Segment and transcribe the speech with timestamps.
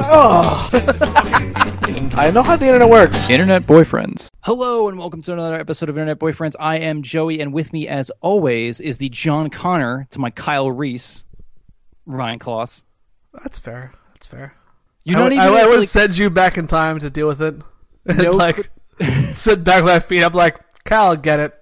[0.00, 0.68] Oh.
[2.16, 3.28] I know how the internet works.
[3.28, 4.28] Internet boyfriends.
[4.42, 6.54] Hello and welcome to another episode of Internet Boyfriends.
[6.60, 10.70] I am Joey, and with me, as always, is the John Connor to my Kyle
[10.70, 11.24] Reese,
[12.06, 12.84] Ryan Kloss.
[13.42, 13.92] That's fair.
[14.12, 14.54] That's fair.
[15.02, 17.42] You're I, not even I, would like, send you back in time to deal with
[17.42, 17.56] it.
[18.06, 18.70] And No like
[19.32, 21.54] sit back with my feet up, like Kyle, get it.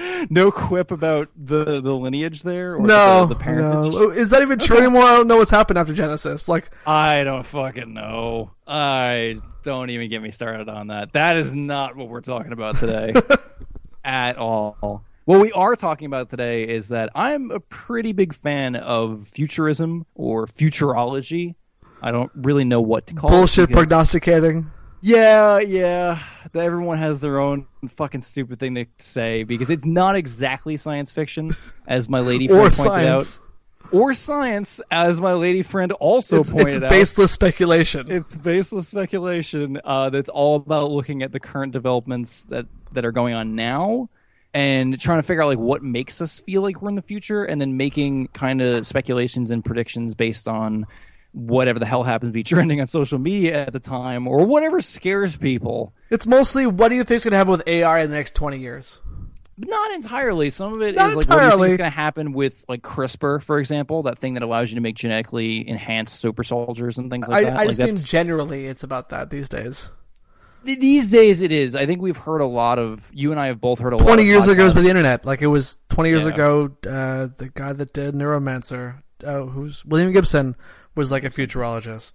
[0.30, 2.76] no quip about the the lineage there.
[2.76, 3.92] Or No, the, the parentage.
[3.92, 4.10] no.
[4.10, 5.02] Is that even true anymore?
[5.02, 6.48] I don't know what's happened after Genesis.
[6.48, 8.52] Like, I don't fucking know.
[8.66, 11.12] I don't even get me started on that.
[11.12, 13.12] That is not what we're talking about today
[14.04, 15.04] at all.
[15.26, 20.06] What we are talking about today is that I'm a pretty big fan of futurism
[20.14, 21.54] or futurology.
[22.02, 23.68] I don't really know what to call bullshit it.
[23.68, 24.70] because- prognosticating.
[25.02, 26.22] Yeah, yeah.
[26.54, 31.56] Everyone has their own fucking stupid thing to say because it's not exactly science fiction,
[31.86, 33.38] as my lady friend Or pointed science.
[33.38, 36.90] out, or science, as my lady friend also It's, pointed it's out.
[36.90, 38.10] baseless speculation.
[38.10, 43.12] It's baseless speculation uh, that's all about looking at the current developments that, that are
[43.12, 44.08] going on now
[44.52, 47.44] and trying to figure out like what makes us feel like we're in the future
[47.44, 50.86] and then making kind of speculations and predictions based on
[51.32, 54.80] whatever the hell happens to be trending on social media at the time or whatever
[54.80, 55.94] scares people.
[56.10, 58.58] It's mostly what do you think's going to happen with AI in the next twenty
[58.58, 59.00] years?
[59.62, 60.48] Not entirely.
[60.48, 61.62] Some of it is Not like what do you entirely.
[61.68, 64.76] think is going to happen with like CRISPR, for example, that thing that allows you
[64.76, 67.58] to make genetically enhanced super soldiers and things like I, that.
[67.58, 69.90] I Like, just mean generally, it's about that these days.
[70.64, 71.74] Th- These days, it is.
[71.76, 73.10] I think we've heard a lot of.
[73.14, 74.04] You and I have both heard a lot.
[74.06, 75.24] Twenty of years ago, it was the internet.
[75.26, 76.32] Like it was twenty years Yeah.
[76.34, 76.64] ago.
[76.86, 80.56] Uh, the guy that did Neuromancer, uh, who's William Gibson,
[80.94, 82.14] was like a futurologist,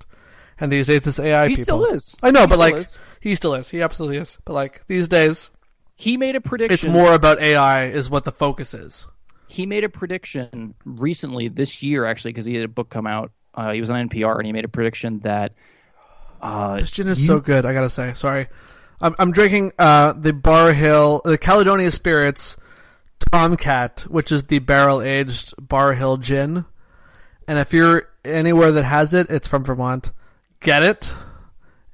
[0.60, 1.48] and these days this AI.
[1.48, 1.64] He people.
[1.64, 2.16] still is.
[2.24, 3.00] I know, He but like is.
[3.22, 3.70] he still is.
[3.70, 4.38] He absolutely is.
[4.46, 5.50] But like these days,
[5.96, 6.74] He made a prediction.
[6.74, 9.08] it's more about AI is what the focus is.
[9.48, 13.32] He made a prediction recently this year, actually, because he had a book come out.
[13.54, 15.54] Uh, he was on NPR, and he made a prediction that.
[16.42, 17.66] Uh, This gin is so good.
[17.66, 18.48] I gotta say, sorry.
[19.02, 22.56] I'm I'm drinking uh the Bar Hill, the Caledonia Spirits
[23.32, 26.66] Tomcat, which is the barrel aged Bar Hill gin.
[27.48, 30.12] And if you're anywhere that has it, it's from Vermont.
[30.60, 31.14] Get it,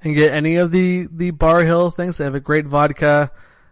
[0.02, 2.16] and get any of the the Bar Hill things.
[2.16, 3.30] They have a great vodka.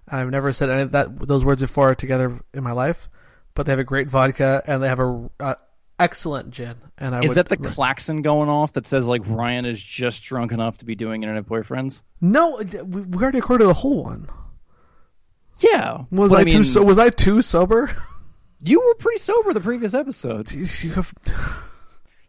[0.08, 3.08] I've never said any of that those words before together in my life,
[3.54, 5.54] but they have a great vodka and they have a uh,
[5.98, 6.76] excellent gin.
[6.98, 10.50] And I is that the klaxon going off that says like Ryan is just drunk
[10.52, 12.02] enough to be doing internet boyfriends?
[12.20, 12.56] no?
[12.84, 14.28] We we already recorded the whole one.
[15.58, 16.04] Yeah.
[16.10, 16.82] Was But I, mean, too so?
[16.82, 17.94] Was I too sober?
[18.62, 20.50] You were pretty sober the previous episode.
[20.82, 21.14] You have-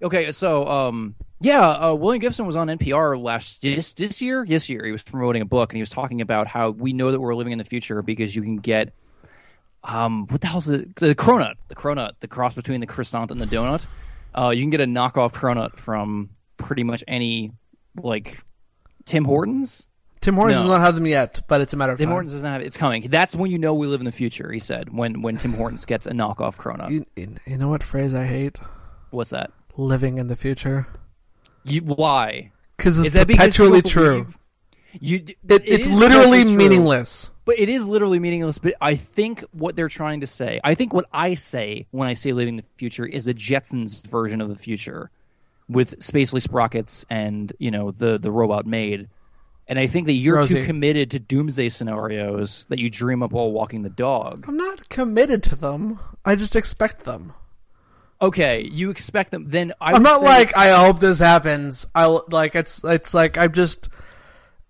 [0.04, 4.46] Okay, so um, yeah, uh, William Gibson was on NPR last this this year.
[4.48, 7.12] This year, he was promoting a book and he was talking about how we know
[7.12, 8.94] that we're living in the future because you can get
[9.84, 13.42] um, what the hell's the the cronut, the cronut, the cross between the croissant and
[13.42, 13.86] the donut.
[14.38, 17.52] Uh, you can get a knockoff cronut from pretty much any
[18.02, 18.40] like
[19.06, 19.88] Tim Hortons.
[20.22, 20.64] Tim Hortons No.
[20.64, 22.12] does not have them yet, but it's a matter of Tim time.
[22.12, 22.66] Hortons doesn't have it.
[22.68, 23.08] It's coming.
[23.10, 24.52] That's when you know we live in the future.
[24.52, 26.92] He said when when Tim Hortons gets a knockoff cronut.
[26.92, 28.60] You, you you know what phrase I hate?
[29.10, 29.52] What's that?
[29.78, 30.88] Living in the future.
[31.64, 32.52] You why?
[32.78, 34.28] Because it's that because perpetually true.
[35.00, 37.32] You, It, it it's literally meaningless.
[37.46, 38.58] But it is literally meaningless.
[38.58, 42.14] But I think what they're trying to say, I think what I say when I
[42.14, 45.12] say living the future is the Jetsons version of the future
[45.70, 49.10] with spacely sprockets and, you know, the, the robot maid.
[49.68, 50.56] And I think that you're Rosie.
[50.56, 54.46] too committed to doomsday scenarios that you dream up while walking the dog.
[54.48, 56.00] I'm not committed to them.
[56.26, 57.34] I just expect them.
[58.22, 59.50] Okay, you expect them.
[59.50, 61.88] Then I I'm not say- like I hope this happens.
[61.96, 63.90] I'll like it's it's like I'm just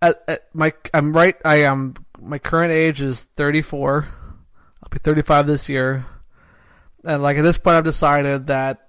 [0.02, 1.36] at, at my I'm right.
[1.44, 4.08] I am my current age is 34.
[4.84, 6.06] I'll be 35 this year,
[7.04, 8.88] and like at this point, I've decided that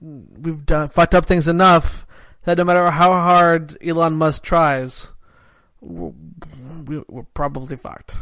[0.00, 2.06] we've done fucked up things enough
[2.44, 5.08] that no matter how hard Elon Musk tries,
[5.80, 6.12] we're,
[7.08, 8.16] we're probably fucked.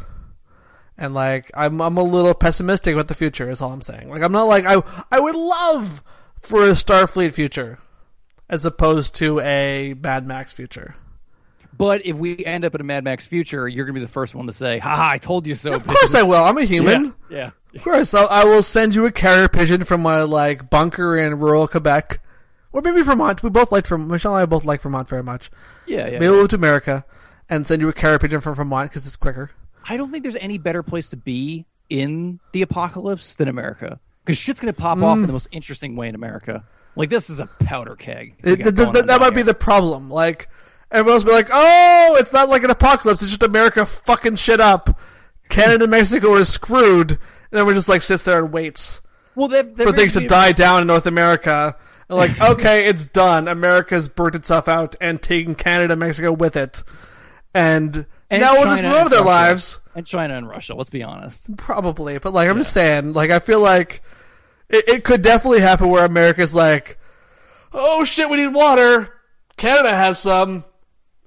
[0.97, 4.09] And like I'm I'm a little pessimistic about the future is all I'm saying.
[4.09, 6.05] Like I'm not like I I would love
[6.41, 7.79] for a Starfleet future
[8.49, 10.95] as opposed to a Mad Max future.
[11.77, 14.13] But if we end up in a Mad Max future, you're going to be the
[14.13, 15.73] first one to say, "Ha I told you so.
[15.73, 16.43] Of course I will.
[16.43, 17.15] I'm a human.
[17.29, 17.37] Yeah.
[17.37, 17.51] yeah.
[17.75, 21.41] Of course I'll, I will send you a carrier pigeon from my like bunker in
[21.41, 22.21] rural Quebec.
[22.73, 23.43] Or maybe Vermont.
[23.43, 24.11] We both like Vermont.
[24.11, 25.51] Michelle and I both like Vermont very much.
[25.87, 26.13] Yeah, yeah.
[26.19, 27.05] Maybe we'll move to America
[27.49, 29.51] and send you a carrier pigeon from Vermont because it's quicker.
[29.89, 34.01] I don't think there's any better place to be in the apocalypse than America.
[34.25, 35.33] Because shit's going to pop off in the mm.
[35.33, 36.65] most interesting way in America.
[36.97, 38.37] Like, this is a powder keg.
[38.43, 40.11] It- th- th- that might be the problem.
[40.11, 40.49] Like
[40.91, 43.21] everyone else be like, "Oh, it's not like an apocalypse.
[43.21, 44.99] It's just America fucking shit up.
[45.51, 49.01] Canada and Mexico are screwed." And everyone just like sits there and waits
[49.35, 51.77] well, that, that for things to me- die down in North America,
[52.09, 53.49] like, okay, it's done.
[53.49, 56.83] America's burnt itself out and taken Canada, Mexico with it,
[57.53, 59.25] and, And now we'll just move their Russia.
[59.25, 59.81] lives.
[59.95, 60.75] And China and Russia.
[60.75, 61.57] Let's be honest.
[61.57, 64.03] Probably, but like I'm just saying, like I feel like
[64.69, 66.99] it, it could definitely happen where America's like,
[67.73, 69.15] oh shit, we need water.
[69.57, 70.65] Canada has some.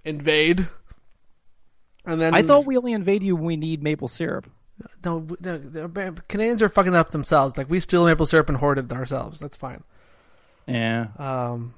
[0.03, 0.67] Invade.
[2.05, 4.49] And then I thought we only invade you when we need maple syrup.
[5.03, 7.57] no, no, the Canadians are fucking up themselves.
[7.57, 9.39] Like we steal maple syrup and hoard it ourselves.
[9.39, 9.83] That's fine.
[10.65, 11.07] Yeah.
[11.17, 11.73] Um,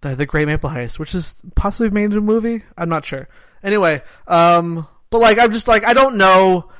[0.00, 2.62] the, the Great Maple Heist, which is possibly made into a movie.
[2.76, 3.28] I'm not sure.
[3.64, 6.70] Anyway, um, but like I'm just like I don't know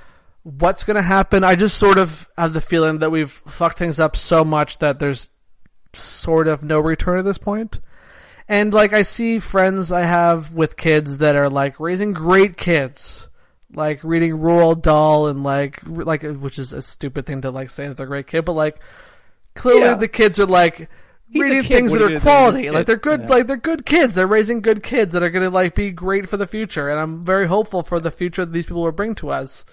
[0.45, 1.43] what's gonna happen.
[1.43, 4.99] I just sort of have the feeling that we've fucked things up so much that
[5.01, 5.31] there's
[5.95, 7.81] sort of no return at this point.
[8.47, 13.29] And like I see friends I have with kids that are like raising great kids,
[13.75, 17.89] like reading Roald Dahl and like like which is a stupid thing to like say
[17.89, 18.79] that they're a great kid, but like
[19.55, 19.95] clearly Yeah.
[19.95, 20.91] the kids are like
[21.41, 22.15] reading things that are you are gonna do?
[22.15, 22.71] He's a quality.
[22.71, 23.23] Like they're good.
[23.23, 23.29] Yeah.
[23.29, 24.15] Like they're good kids.
[24.15, 26.89] They're raising good kids that are going to like be great for the future.
[26.89, 29.65] And I'm very hopeful for the future that these people will bring to us.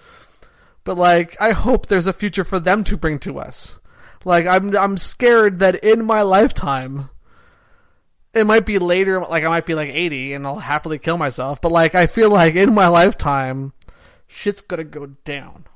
[0.84, 3.78] But like, I hope there's a future for them to bring to us.
[4.24, 7.10] Like I'm, I'm scared that in my lifetime,
[8.34, 9.20] it might be later.
[9.20, 11.60] Like I might be like 80 and I'll happily kill myself.
[11.60, 13.72] But like, I feel like in my lifetime,
[14.26, 15.66] shit's gonna go down.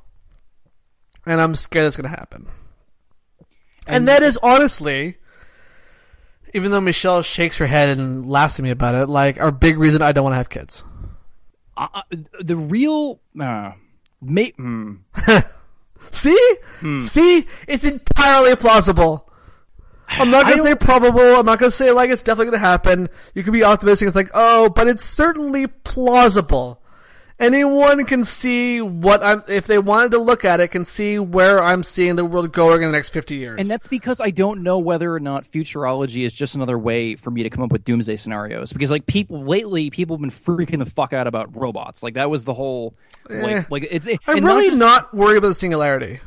[1.25, 2.49] And I'm scared it's gonna happen.
[3.87, 5.19] And, that is honestly,
[6.55, 9.79] even though Michelle shakes her head and laughs at me about it, like our big
[9.79, 10.85] reason I don't want to have kids.
[11.77, 12.03] Uh, uh,
[12.41, 13.21] the real.
[13.39, 13.73] Uh,
[14.21, 14.95] ma- hmm.
[16.13, 17.01] See, Hmm.
[17.01, 19.29] see, it's entirely plausible.
[20.09, 21.21] I'm not gonna say probable.
[21.21, 23.09] I'm not gonna say like it's definitely gonna happen.
[23.35, 24.07] You can be optimistic.
[24.07, 26.81] It's like oh, but it's certainly plausible.
[27.38, 29.43] Anyone can see what I'm.
[29.47, 32.81] If they wanted to look at it, can see where I'm seeing the world going
[32.83, 33.61] in the next 50 years.
[33.61, 37.31] And that's because I don't know whether or not futurology is just another way for
[37.31, 38.73] me to come up with doomsday scenarios.
[38.73, 42.03] Because like people lately, people have been freaking the fuck out about robots.
[42.03, 42.94] Like that was the whole
[43.29, 43.43] Eh.
[43.43, 44.06] like like it's.
[44.06, 46.21] It, I'm really just- not worried about the singularity.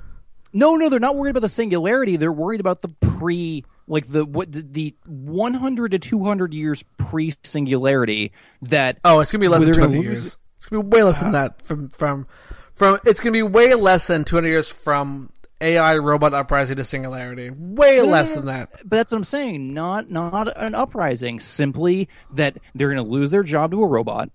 [0.53, 2.17] No, no, they're not worried about the singularity.
[2.17, 7.33] They're worried about the pre, like the what the, the 100 to 200 years pre
[7.44, 8.31] singularity.
[8.63, 10.38] That Oh, it's gonna be less than they're 200 gonna years.
[10.69, 12.27] It's gonna be way less than that from from
[12.74, 13.00] from.
[13.06, 15.31] It's gonna be way less than 200 years from
[15.62, 17.50] AI robot uprising to singularity.
[17.50, 18.71] Way less than that.
[18.80, 19.74] but that's what I'm saying.
[19.74, 21.39] Not not an uprising.
[21.39, 24.30] Simply that they're going to lose their job to a robot.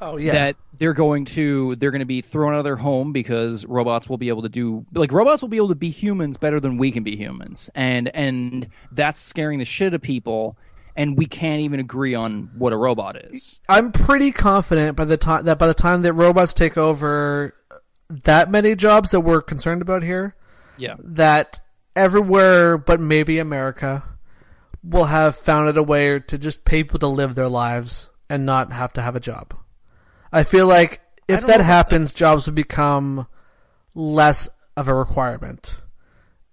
[0.00, 0.32] Oh yeah.
[0.32, 4.08] That they're going to they're going to be thrown out of their home because robots
[4.08, 6.78] will be able to do like robots will be able to be humans better than
[6.78, 10.56] we can be humans, and and that's scaring the shit of people.
[10.96, 13.60] And we can't even agree on what a robot is.
[13.68, 17.54] I'm pretty confident by the time that by the time that robots take over
[18.10, 20.34] that many jobs that we're concerned about here,
[20.76, 20.96] Yeah.
[20.98, 21.60] that
[21.94, 24.02] everywhere but maybe America
[24.82, 28.72] will have found a way to just pay people to live their lives and not
[28.72, 29.54] have to have a job.
[30.32, 33.26] I feel like if that happens, jobs will become
[33.94, 35.76] less of a requirement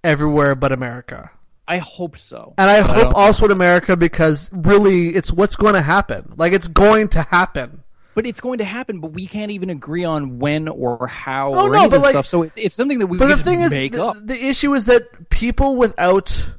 [0.04, 1.31] everywhere but America.
[1.67, 2.53] I hope so.
[2.57, 6.33] And I But hope don't- also in America because really it's what's going to happen.
[6.37, 7.83] Like it's going to happen.
[8.15, 11.67] But it's going to happen, but we can't even agree on when or how Oh,
[11.67, 12.25] or no, any but this like- stuff.
[12.27, 15.29] So it's, it's something that we But the thing is, the, the issue is that
[15.29, 16.53] people without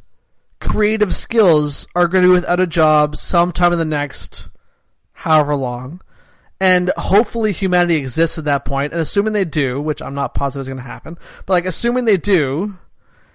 [0.61, 4.49] creative skills are going to be without a job sometime in the next
[5.13, 6.01] however long.
[6.61, 8.91] And hopefully humanity exists at that point.
[8.91, 11.67] point, and assuming they do, which I'm not positive is going to happen, but like
[11.67, 12.77] assuming they do,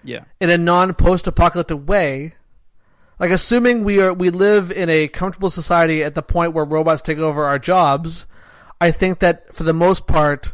[0.04, 0.24] Yeah.
[0.40, 2.34] in a non-post-apocalyptic way,
[3.20, 7.02] like assuming we are we live in a comfortable society at the point where robots
[7.02, 8.26] take over our jobs,
[8.82, 10.54] I think that for the most part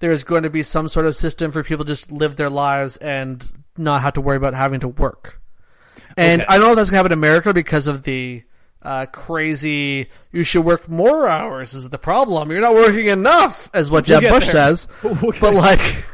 [0.00, 2.50] there is going to be some sort of system for people to just live their
[2.50, 5.40] lives and not have to worry about having to work.
[6.16, 6.48] And Okay.
[6.48, 8.42] I don't know if that's going to happen in America because of the
[8.82, 12.50] uh, crazy "you should work more hours" is the problem.
[12.50, 14.74] You're not working enough, as what Jeb Bush there.
[14.76, 14.88] says.
[15.40, 16.04] But like,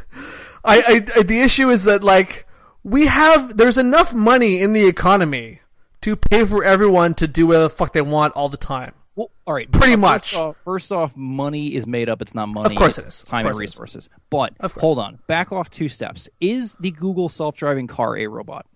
[0.64, 2.46] I, I, I the issue is that like
[2.82, 5.60] we have there's enough money in the economy
[6.00, 8.94] to pay for everyone to do whatever the fuck they want all the time.
[9.16, 9.70] Well, all right.
[9.70, 10.30] Pretty uh, much.
[10.30, 12.22] First off, first off, money is made up.
[12.22, 12.70] It's not money.
[12.70, 13.24] Of course it's it is.
[13.26, 13.70] Time and course it is.
[13.72, 14.08] resources.
[14.30, 15.18] But hold on.
[15.26, 16.28] Back off two steps.
[16.40, 18.66] Is the Google self-driving car a robot?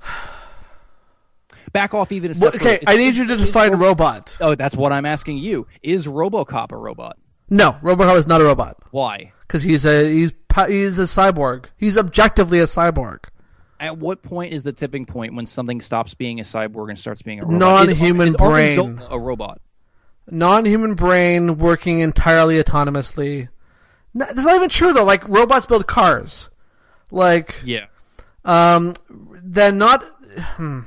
[1.72, 2.54] Back off even a step.
[2.54, 2.78] Well, okay.
[2.80, 4.36] Is- I need you to define Ro- robot.
[4.40, 5.66] Oh, that's what I'm asking you.
[5.82, 7.18] Is RoboCop a robot?
[7.50, 9.32] No, RoboCop is not a robot Why?
[9.46, 10.32] because he's a he's
[10.64, 11.66] he's a cyborg.
[11.76, 13.24] He's objectively a cyborg.
[13.78, 17.22] At what point is the tipping point when something stops being a cyborg and starts
[17.22, 17.58] being a robot?
[17.58, 19.00] Non-human is, is brain.
[19.10, 19.60] A robot.
[20.30, 23.48] Non-human brain working entirely autonomously.
[24.14, 25.04] No, that's not even true though.
[25.04, 26.48] Like robots build cars.
[27.10, 27.86] Like Yeah.
[28.44, 30.04] Um, then not.
[30.38, 30.80] Hmm.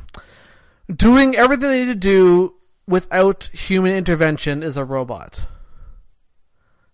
[0.93, 2.55] doing everything they need to do
[2.87, 5.45] without human intervention is a robot.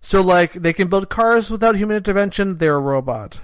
[0.05, 3.41] So, like, they can build cars without human intervention, they're a robot.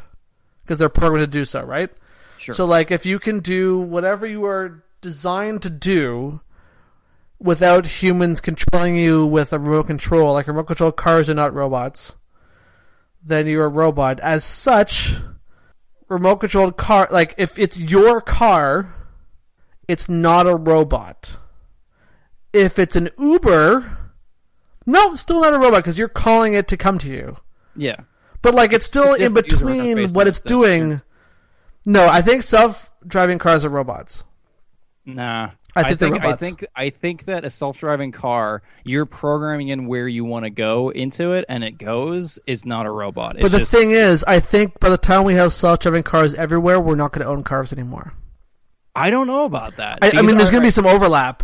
[0.61, 1.89] Because they're programmed to do so, right?
[2.37, 2.53] Sure.
[2.53, 6.41] So, like, if you can do whatever you are designed to do
[7.39, 12.13] without humans controlling you with a remote control, like remote control cars are not robots,
[13.25, 14.19] then you're a robot.
[14.19, 15.15] As such,
[16.09, 18.93] remote controlled car, like, if it's your car,
[19.87, 21.37] it's not a robot.
[22.53, 23.97] If it's an Uber,
[24.85, 27.37] no, still not a robot because you're calling it to come to you.
[27.75, 28.01] yeah.
[28.41, 31.01] But like it's still in between what it's doing.
[31.85, 34.23] No, I think self-driving cars are robots.
[35.05, 35.51] Nah.
[35.75, 39.85] I think they're think I think I think that a self-driving car, you're programming in
[39.85, 43.35] where you want to go into it, and it goes is not a robot.
[43.35, 46.33] It's But the just, thing is, I think by the time we have self-driving cars
[46.33, 48.13] everywhere, we're not going to own cars anymore.
[48.95, 49.99] I don't know about that.
[50.01, 51.43] I, I mean, there's going to be some overlap,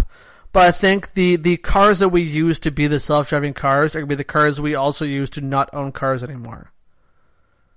[0.58, 4.00] but I think the the cars that we use to be the self-driving cars are
[4.00, 6.72] going to be the cars we also use to not own cars anymore.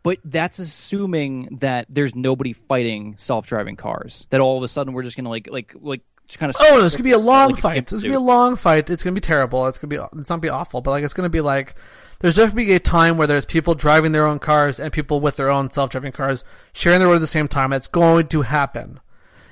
[0.03, 4.27] But that's assuming that there's nobody fighting self-driving cars.
[4.31, 6.57] That all of a sudden we're just gonna like like like just kind of.
[6.59, 7.77] Oh, it's gonna be a long like fight.
[7.77, 8.89] It's gonna be a long fight.
[8.89, 9.67] It's gonna be terrible.
[9.67, 10.19] It's gonna be.
[10.19, 11.75] It's not be awful, but like it's gonna be like.
[12.21, 15.37] There's definitely be a time where there's people driving their own cars and people with
[15.37, 17.75] their own self-driving cars sharing the road at the same time.
[17.75, 19.01] It's going to happen.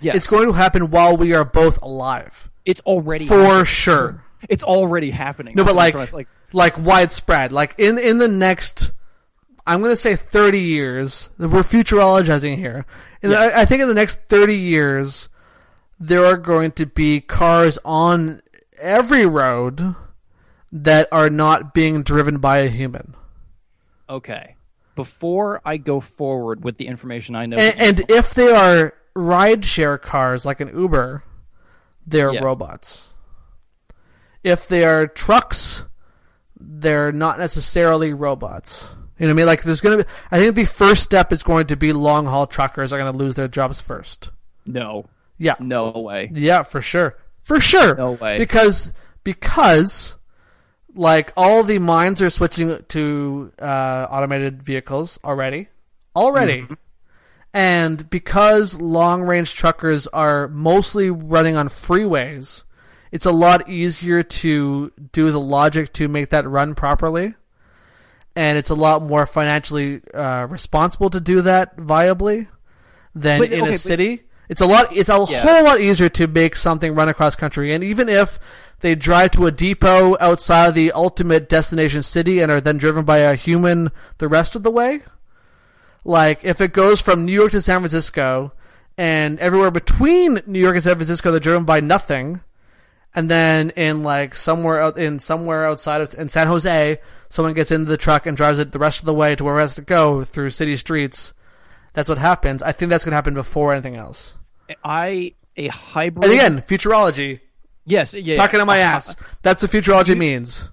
[0.00, 0.16] Yes.
[0.16, 3.64] It's going to happen while we are both alive, It's already for happening.
[3.64, 4.24] sure.
[4.48, 5.54] It's already happening.
[5.56, 7.50] No, but like, what I'm trying to- like widespread.
[7.50, 8.92] Like in in the next,
[9.66, 11.30] I'm gonna say 30 years.
[11.38, 12.84] We're futurologizing here.
[13.22, 13.52] And Yes.
[13.54, 15.28] I, I think in the next 30 years,
[15.98, 18.42] there are going to be cars on
[18.78, 19.96] every road
[20.70, 23.14] that are not being driven by a human.
[24.08, 24.54] okay.
[24.94, 30.00] Before I go forward with the information I know, And, and if they are rideshare
[30.02, 31.22] cars like an Uber,
[32.10, 32.40] they're Yeah.
[32.42, 33.08] robots.
[34.42, 35.84] If they are trucks,
[36.58, 38.94] they're not necessarily robots.
[39.18, 39.46] You know what I mean?
[39.46, 40.04] Like there's gonna be.
[40.30, 43.18] I think the first step is going to be long haul truckers are going to
[43.18, 44.30] lose their jobs first.
[44.64, 45.06] no,
[45.38, 46.30] Yeah, no way.
[46.32, 47.96] yeah, for sure, for sure.
[47.96, 48.38] No way.
[48.38, 48.92] Because
[49.24, 50.14] because
[50.94, 55.68] like all the mines are switching to uh, automated vehicles already,
[56.14, 56.74] already, Mm-hmm.
[57.54, 62.64] And because long range truckers are mostly running on freeways,
[63.10, 67.34] it's a lot easier to do the logic to make that run properly.
[68.36, 72.46] And it's a lot more financially uh, responsible to do that viably
[73.14, 74.22] than But, in okay, a but- city.
[74.48, 74.96] It's a lot.
[74.96, 75.42] It's a Yeah.
[75.42, 77.74] whole lot easier to make something run across country.
[77.74, 78.38] And even if
[78.80, 83.04] they drive to a depot outside of the ultimate destination city and are then driven
[83.04, 85.02] by a human the rest of the way,
[86.04, 88.52] like if it goes from New York to San Francisco
[88.96, 92.40] and everywhere between New York and San Francisco they're driven by nothing,
[93.14, 97.70] and then in like somewhere out in somewhere outside of in San Jose, someone gets
[97.70, 99.74] into the truck and drives it the rest of the way to where it has
[99.76, 101.32] to go through city streets.
[101.94, 102.62] That's what happens.
[102.62, 104.36] I think that's going to happen before anything else.
[104.84, 106.24] I a hybrid.
[106.30, 107.40] And again, futurology.
[107.84, 109.16] yes, yeah, Talking to my ass.
[109.42, 110.68] That's what futurology means.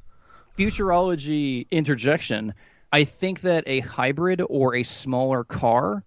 [0.58, 2.54] futurology interjection,
[2.96, 6.06] I think that a hybrid or a smaller car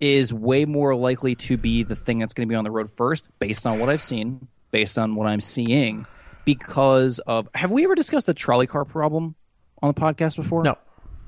[0.00, 2.90] is way more likely to be the thing that's going to be on the road
[2.90, 6.06] first, based on what I've seen, based on what I'm seeing.
[6.46, 9.34] Because of, have we ever discussed the trolley car problem
[9.82, 10.62] on the podcast before?
[10.62, 10.78] No.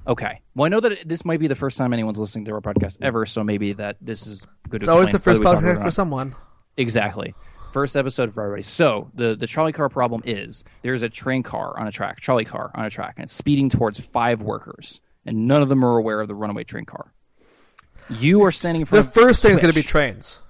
[0.07, 0.41] Okay.
[0.55, 2.97] Well, I know that this might be the first time anyone's listening to our podcast
[3.03, 4.81] ever, so maybe that this is good.
[4.81, 6.35] It's always the first podcast for someone.
[6.79, 7.35] Exactly.
[7.73, 8.63] First episode for everybody.
[8.63, 12.45] So the the trolley car problem is there's a train car on a track, trolley
[12.45, 15.97] car on a track, and it's speeding towards five workers, and none of them are
[15.97, 17.15] aware of the runaway train car.
[18.11, 19.07] You are standing in front.
[19.07, 19.27] The front.
[19.27, 20.41] first thing is going to be trains.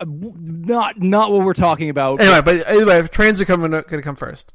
[0.00, 2.20] Uh, not not what we're talking about.
[2.20, 4.52] Anyway, but anyway, if trains are coming going to come first.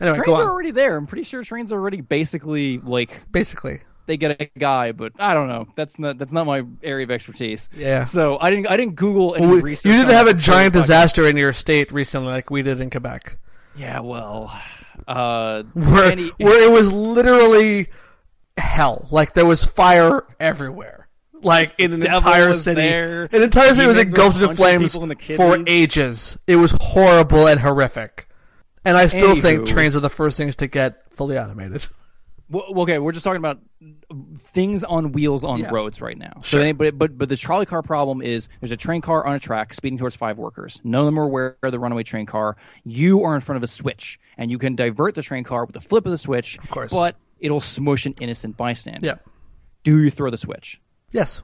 [0.00, 0.96] Anyway, trains are already there.
[0.96, 5.32] I'm pretty sure trains are already basically like Basically, they get a guy, but I
[5.34, 5.68] don't know.
[5.76, 7.68] That's not that's not my area of expertise.
[7.76, 8.04] Yeah.
[8.04, 9.90] So I didn't I didn't Google any Well, we- research.
[9.90, 13.36] you didn't have a giant disaster in your state recently, like we did in Quebec,
[13.76, 14.00] Yeah.
[14.00, 14.52] Well.
[15.08, 15.62] Uh.
[15.74, 17.88] where any- where it was literally
[18.56, 19.08] hell.
[19.10, 21.08] Like there was fire everywhere.
[21.44, 23.28] Like in an entire city, there.
[23.32, 26.38] an entire city was engulfed in flames in for ages.
[26.46, 28.28] It was horrible and horrific.
[28.84, 31.86] And I still think trains are the first things to get fully automated.
[32.52, 33.60] Well, okay, we're just talking about
[34.40, 35.70] things on wheels on Yeah.
[35.70, 36.32] roads right now.
[36.42, 36.42] Sure.
[36.42, 39.34] So, they, but but but the trolley car problem is there's a train car on
[39.34, 40.80] a track speeding towards five workers.
[40.84, 42.56] None of them are aware of the runaway train car.
[42.84, 45.72] You are in front of a switch, and you can divert the train car with
[45.72, 46.58] the flip of the switch.
[46.58, 46.90] Of course.
[46.92, 49.04] but it'll smush an innocent bystander.
[49.06, 49.14] Yeah.
[49.82, 50.80] Do you throw the switch?
[51.10, 51.42] Yes.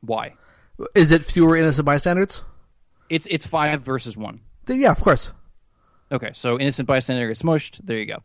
[0.00, 0.34] Why?
[0.94, 2.42] Is it fewer innocent bystanders?
[3.10, 4.40] It's it's five versus one.
[4.66, 5.32] Yeah, of course.
[6.10, 7.80] Okay, so innocent bystander gets smushed.
[7.84, 8.22] There you go.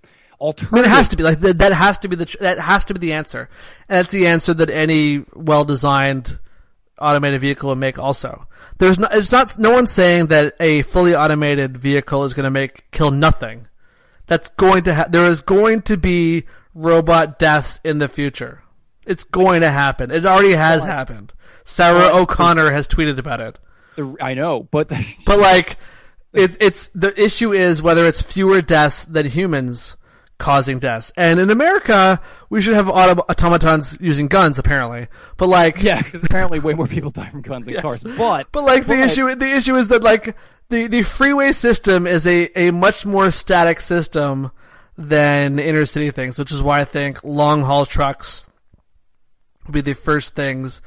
[0.72, 1.58] I mean, it has to be like that.
[1.60, 3.50] That has to be the that has to be the answer,
[3.88, 6.40] and that's the answer that any well-designed
[7.00, 8.00] automated vehicle will make.
[8.00, 8.48] Also,
[8.78, 9.08] there's no.
[9.12, 9.58] It's not.
[9.58, 13.68] No one's saying that a fully automated vehicle is going to make kill nothing.
[14.28, 14.94] That's going to.
[14.96, 18.64] Ha- there is going to be robot deaths in the future.
[19.06, 20.12] It's going to happen.
[20.12, 21.34] It already has happened.
[21.66, 23.60] Sarah O'Connor has tweeted about it.
[24.22, 24.90] I know, but
[25.26, 25.78] But like,
[26.34, 29.96] it's it's the issue is whether it's fewer deaths than humans
[30.44, 31.12] causing deaths.
[31.16, 32.20] And in America,
[32.50, 35.08] we should have auto- automatons using guns, apparently.
[35.38, 37.84] But like, yeah, because apparently way more people die from guns than Yes.
[37.84, 38.04] cars.
[38.04, 40.36] But but like the but- issue the issue is that like
[40.70, 44.52] the the freeway system is a a much more static system
[44.98, 48.46] than inner city things, which is why I think long haul trucks
[49.66, 50.82] will be the first things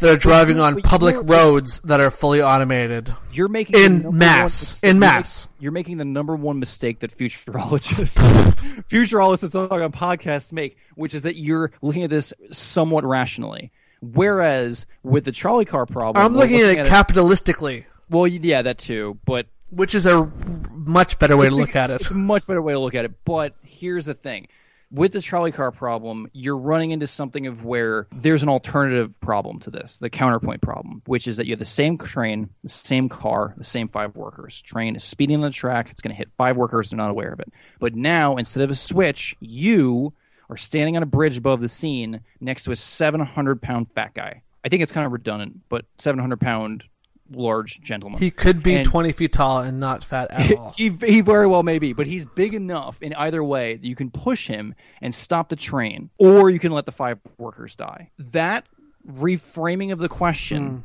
[0.00, 3.14] that are driving on public roads that are fully automated.
[3.32, 4.82] You're making In mass.
[4.82, 5.48] one In you're mass.
[5.58, 8.18] you're making the number one mistake that futurologists,
[8.88, 13.70] futurologists that talk on podcasts make, which is that you're looking at this somewhat rationally.
[14.02, 18.78] Whereas with the trolley car problem, I'm we're looking at it capitalistically, well, yeah, that
[18.78, 19.18] too.
[19.24, 20.24] But which is a
[20.72, 22.00] much better way to It's a- look at it.
[22.00, 23.12] It's a much better way to look at it.
[23.24, 24.48] But here's the thing.
[24.92, 29.60] With the trolley car problem, you're running into something of where there's an alternative problem
[29.60, 33.08] to this, the counterpoint problem, which is that you have the same train, the same
[33.08, 34.60] car, the same five workers.
[34.62, 37.32] Train is speeding on the track, it's going to hit five workers, they're not aware
[37.32, 37.52] of it.
[37.78, 40.12] But now, instead of a switch, you
[40.48, 44.42] are standing on a bridge above the scene next to a 700 pound fat guy.
[44.64, 46.84] I think it's kind of redundant, but 700 pound
[47.30, 48.20] large gentleman.
[48.20, 50.72] He could be And- 20 feet tall and not fat at all.
[50.76, 53.94] he, he very well may be, but he's big enough in either way that you
[53.94, 58.10] can push him and stop the train, or you can let the five workers die.
[58.18, 58.66] That
[59.08, 60.78] reframing of the question hmm.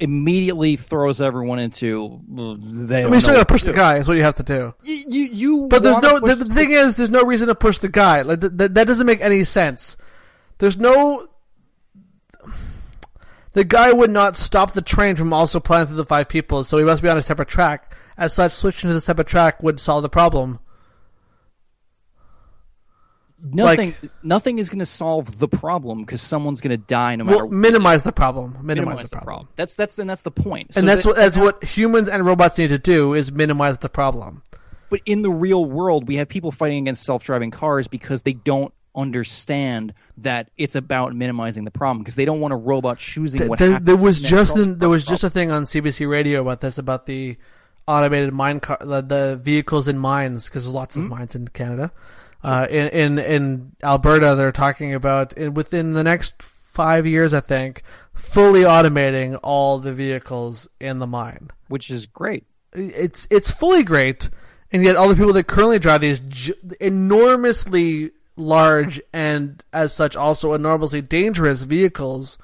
[0.00, 3.76] immediately throws everyone into they I mean, you still gotta push the do.
[3.76, 3.98] guy.
[3.98, 4.74] Is what you have to do.
[4.82, 6.20] You, you, you But there's no.
[6.20, 8.22] The, the thing is, there's no reason to push the guy.
[8.22, 9.96] Like th- th- that doesn't make any sense.
[10.58, 11.26] There's no.
[13.54, 16.76] The guy would not stop the train from also plowing through the five people, so
[16.76, 17.94] he must be on a separate track.
[18.16, 20.58] As such, switching to the separate track would solve the problem.
[23.40, 23.94] nothing.
[24.22, 27.38] nothing is going to solve the problem because someone's going to die no matter.
[27.38, 28.58] Well, minimize the problem.
[28.62, 29.48] Minimize, minimize the problem.
[29.56, 30.68] That's that's and that's the point.
[30.76, 33.78] And So that's that- what that's what humans and robots need to do is minimize
[33.78, 34.42] the problem.
[34.90, 38.72] But in the real world, we have people fighting against self-driving cars because they don't
[38.94, 43.50] understand that it's about minimizing the problem because they don't want a robot choosing Th-
[43.50, 43.86] what there, happens.
[43.86, 47.06] there was just an, there was just a thing on CBC radio about this about
[47.06, 47.36] the
[47.88, 51.02] automated mine car the, the vehicles in mines because there's lots Hmm?
[51.04, 51.90] of mines in Canada.
[52.42, 57.82] Uh, in in in Alberta, they're talking about within the next five years, I think,
[58.12, 61.50] fully automating all the vehicles in the mine.
[61.68, 62.44] which is great.
[62.74, 64.28] It's it's fully great,
[64.70, 70.16] and yet all the people that currently drive these j- enormously large and as such
[70.16, 72.38] also enormously dangerous vehicles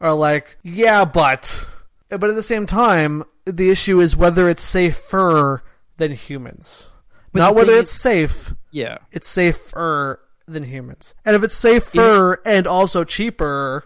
[0.00, 1.66] are like, yeah, but
[2.08, 5.62] but at the same time, the issue is whether it's safer
[5.96, 6.88] than humans.
[7.32, 11.14] But Not whether it's safe, Yeah, it's safer than humans.
[11.24, 13.84] And if it's safer and also cheaper,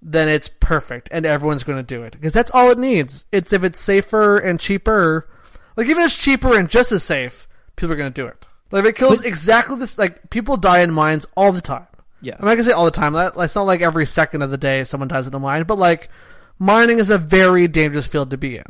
[0.00, 2.12] then it's perfect and everyone's going to do it.
[2.12, 3.26] Because that's all it needs.
[3.30, 5.28] It's if it's safer and cheaper,
[5.76, 8.46] like even if it's cheaper and just as safe, people are going to do it.
[8.72, 11.86] Like it kills exactly this, like people die in mines all the time.
[12.20, 12.36] yes.
[12.40, 13.12] I'm not gonna say all the time.
[13.12, 15.78] That, it's not like every second of the day someone dies in a mine, but
[15.78, 16.08] like
[16.58, 18.64] mining is a very dangerous field to be in.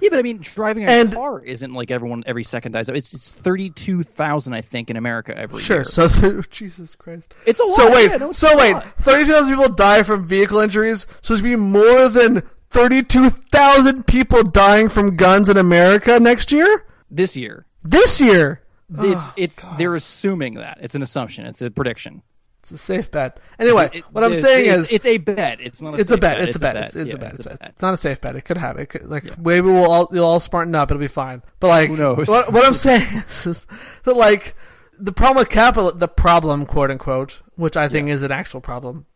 [0.00, 2.88] yeah, but I mean, driving a And- car isn't like everyone every second dies.
[2.88, 5.78] It's it's thirty-two thousand, I think, in America every Sure.
[5.78, 5.84] year.
[5.84, 6.08] Sure.
[6.08, 7.34] So Jesus Christ.
[7.44, 8.10] It's a lot, So wait.
[8.10, 8.72] yeah, so wait.
[8.74, 8.86] lot.
[9.00, 11.06] Thirty-two thousand people die from vehicle injuries.
[11.22, 16.84] So there's be more than thirty-two thousand people dying from guns in America next year.
[17.10, 18.62] this year, This year.
[18.98, 21.46] It's Oh, it's they're assuming that it's an assumption.
[21.46, 22.22] It's a prediction.
[22.60, 23.40] It's a safe bet.
[23.58, 25.60] Anyway, It- what I'm saying it's, is, it's a bet.
[25.62, 25.94] It's not.
[25.94, 26.40] A it's a safe bet.
[26.42, 26.76] It's a bet.
[26.76, 27.30] It's, it's Yeah, a bet.
[27.30, 27.58] It's, a bet.
[27.60, 27.68] bet.
[27.70, 28.36] It's not a safe bet.
[28.36, 28.78] It could have.
[28.78, 30.90] It could, like maybe we'll all you'll all smarten up.
[30.90, 31.42] It'll be fine.
[31.58, 32.28] But like, Who knows?
[32.28, 33.66] What, what I'm saying is, is
[34.04, 34.54] that like
[34.98, 39.06] the problem with capital, the problem, quote unquote, which I think is an actual problem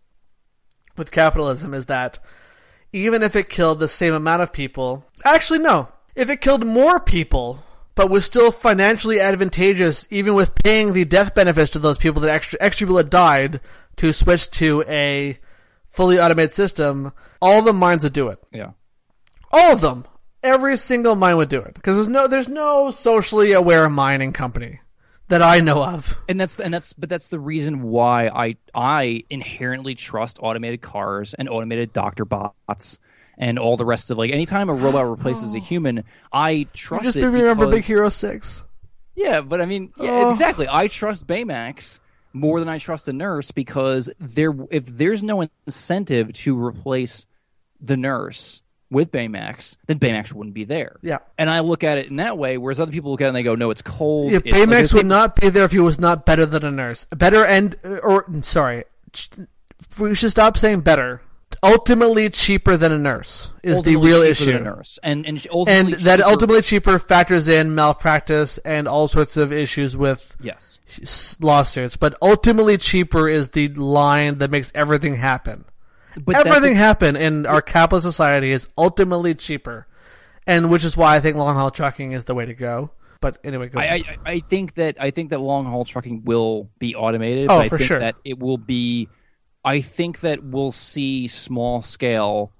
[0.97, 2.19] with capitalism, is that
[2.93, 7.01] even if it killed the same amount of people, actually no, if it killed more
[7.01, 7.64] people.
[7.95, 12.31] But was still financially advantageous, even with paying the death benefits to those people that
[12.31, 13.61] extra extra people that died
[13.97, 15.39] to switch to a
[15.85, 17.13] fully automated system.
[17.41, 18.39] All the mines would do it.
[18.53, 18.71] Yeah.
[19.53, 20.07] All of them.
[20.43, 24.81] Every single mine would do it because there's no there's no socially aware mining company
[25.29, 26.19] that I know of.
[26.29, 31.33] and that's and that's but that's the reason why I I inherently trust automated cars
[31.35, 32.99] and automated doctor bots
[33.39, 35.61] and all the rest of like anytime a robot replaces a oh.
[35.61, 37.27] human, I trust Just it.
[37.27, 38.65] remember Big Hero Six.
[39.17, 40.31] Yeah, but I mean, yeah, Oh.
[40.31, 40.67] exactly.
[40.69, 42.01] I trust Baymax
[42.33, 47.27] more than I trust a nurse because there, if there's no incentive to replace
[47.81, 50.97] the nurse with Baymax, then Baymax wouldn't be there.
[51.03, 51.19] Yeah.
[51.39, 53.37] And I look at it in that way, whereas other people look at it and
[53.37, 55.73] they go, "No, it's cold." Yeah, it's Baymax the would same- not be there if
[55.73, 57.07] he was not better than a nurse.
[57.11, 58.85] Better and or sorry,
[59.99, 61.23] we should stop saying better.
[61.63, 64.47] Ultimately cheaper than a nurse is the real issue.
[64.47, 68.87] than a nurse, and and and ultimately that cheaper- ultimately cheaper factors in malpractice and
[68.87, 71.37] all sorts of issues with yes.
[71.41, 71.97] lawsuits.
[71.97, 75.65] But ultimately cheaper is the line that makes everything happen.
[76.17, 79.87] But everything a- happen in our capitalist society is ultimately cheaper,
[80.47, 82.91] and which is why I think long haul trucking is the way to go.
[83.21, 83.81] But anyway, go.
[83.81, 83.85] I.
[83.85, 87.49] I I think that I think that long haul trucking will be automated.
[87.51, 87.99] Oh, I for think sure.
[88.01, 89.09] That it will be.
[89.65, 92.53] I think that we'll see small scale.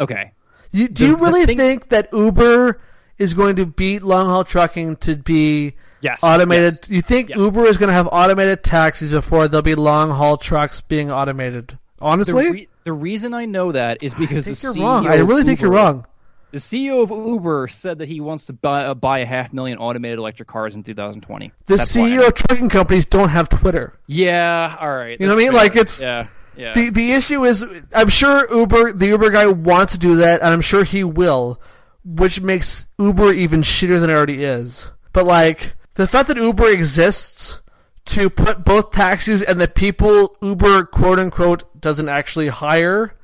[0.00, 0.32] Okay.
[0.70, 2.80] You, do The- you really thing- think that Uber
[3.18, 6.20] is going to beat long haul trucking to be Yes.
[6.24, 6.74] automated?
[6.82, 6.88] yes.
[6.88, 7.38] You think Yes.
[7.38, 11.78] Uber is going to have automated taxis before there'll be long haul trucks being automated?
[11.98, 14.82] The, Honestly, re- the reason I know that is because I think the you're CEO
[14.82, 15.06] wrong.
[15.06, 16.06] I really think you're wrong.
[16.52, 19.78] The CEO of Uber said that he wants to buy, uh, buy a half million
[19.78, 21.50] automated electric cars in 2020.
[21.66, 23.98] The That's CEO of trucking companies don't have Twitter.
[24.06, 24.76] Yeah.
[24.78, 25.18] All right.
[25.18, 25.52] You know what I mean?
[25.52, 25.60] fair.
[25.60, 26.26] Like, it's- yeah.
[26.54, 26.74] Yeah.
[26.74, 30.50] The the issue is, I'm sure Uber, the Uber guy wants to do that, and
[30.52, 31.58] I'm sure he will,
[32.04, 34.92] which makes Uber even shittier than it already is.
[35.14, 37.62] But like the fact that Uber exists
[38.04, 43.14] to put both taxis and the people Uber quote unquote doesn't actually hire,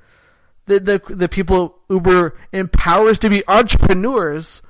[0.69, 4.63] the the the people Uber empowers to be entrepreneurs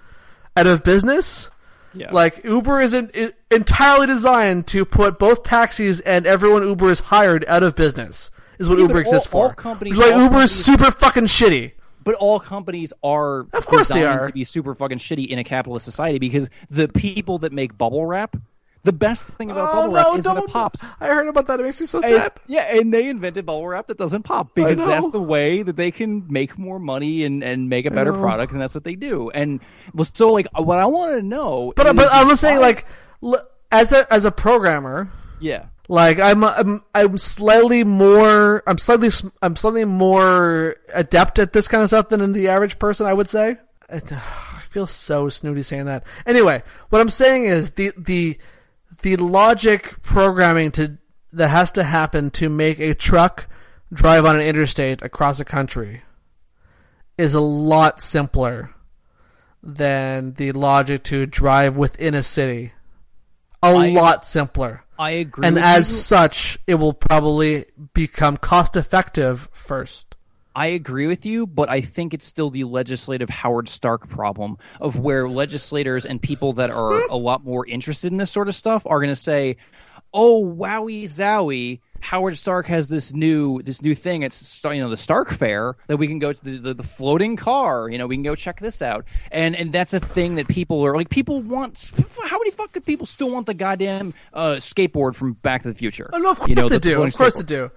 [0.57, 1.51] out of business.
[1.95, 2.11] yeah.
[2.13, 7.45] Like Uber isn't i- entirely designed to put both taxis and everyone Uber is hired
[7.47, 8.31] out of business.
[8.59, 9.55] Is what Yeah, Uber exists all- all for.
[9.55, 11.73] companies- is why Uber is super fucking shitty.
[12.05, 14.27] But all companies are Of course they designed are.
[14.29, 18.07] to be super fucking shitty in a capitalist society because the people that make bubble
[18.07, 18.35] wrap,
[18.83, 20.85] the best thing about oh, bubble wrap is that it pops.
[21.01, 21.61] I heard about that.
[21.61, 22.33] It makes me so And- sad.
[22.47, 25.91] yeah, and they invented bubble wrap that doesn't pop because that's the way that they
[25.91, 29.31] can make more money and, and make a better product, and that's what they do.
[29.31, 29.61] And
[30.14, 32.87] so like what I want to know, But uh, is but I'm just saying, like,
[33.73, 35.11] as a as a programmer,
[35.41, 39.11] yeah, like I'm I'm I'm slightly more I'm slightly
[39.43, 43.07] I'm slightly more adept at this kind of stuff than the average person.
[43.07, 43.57] I would say.
[43.91, 46.05] I feel so snooty saying that.
[46.27, 48.38] Anyway, what I'm saying is the the
[49.03, 50.99] the logic programming to
[51.33, 53.47] that has to happen to make a truck
[53.93, 56.03] drive on an interstate across a country
[57.17, 58.75] is a lot simpler
[59.63, 62.73] than the logic to drive within a city.
[63.63, 64.85] A I- lot simpler.
[64.99, 65.47] I agree.
[65.47, 65.97] And as you.
[65.97, 70.17] such, it will probably become cost effective first.
[70.55, 74.99] I agree with you, but I think it's still the legislative Howard Stark problem of
[74.99, 78.85] where legislators and people that are a lot more interested in this sort of stuff
[78.87, 79.57] are going to say,
[80.13, 84.23] "Oh, wowie zowie." Howard Stark has this new this new thing.
[84.23, 87.37] It's you know the Stark Fair that we can go to the, the, the floating
[87.37, 87.89] car.
[87.89, 90.85] You know we can go check this out, and and that's a thing that people
[90.87, 91.09] are like.
[91.09, 91.93] People want.
[92.25, 96.09] How many fucking people still want the goddamn uh, skateboard from Back to the Future?
[96.13, 97.03] Oh, no, of course you know, they the do.
[97.03, 97.39] Of course skateboard.
[97.39, 97.71] they do.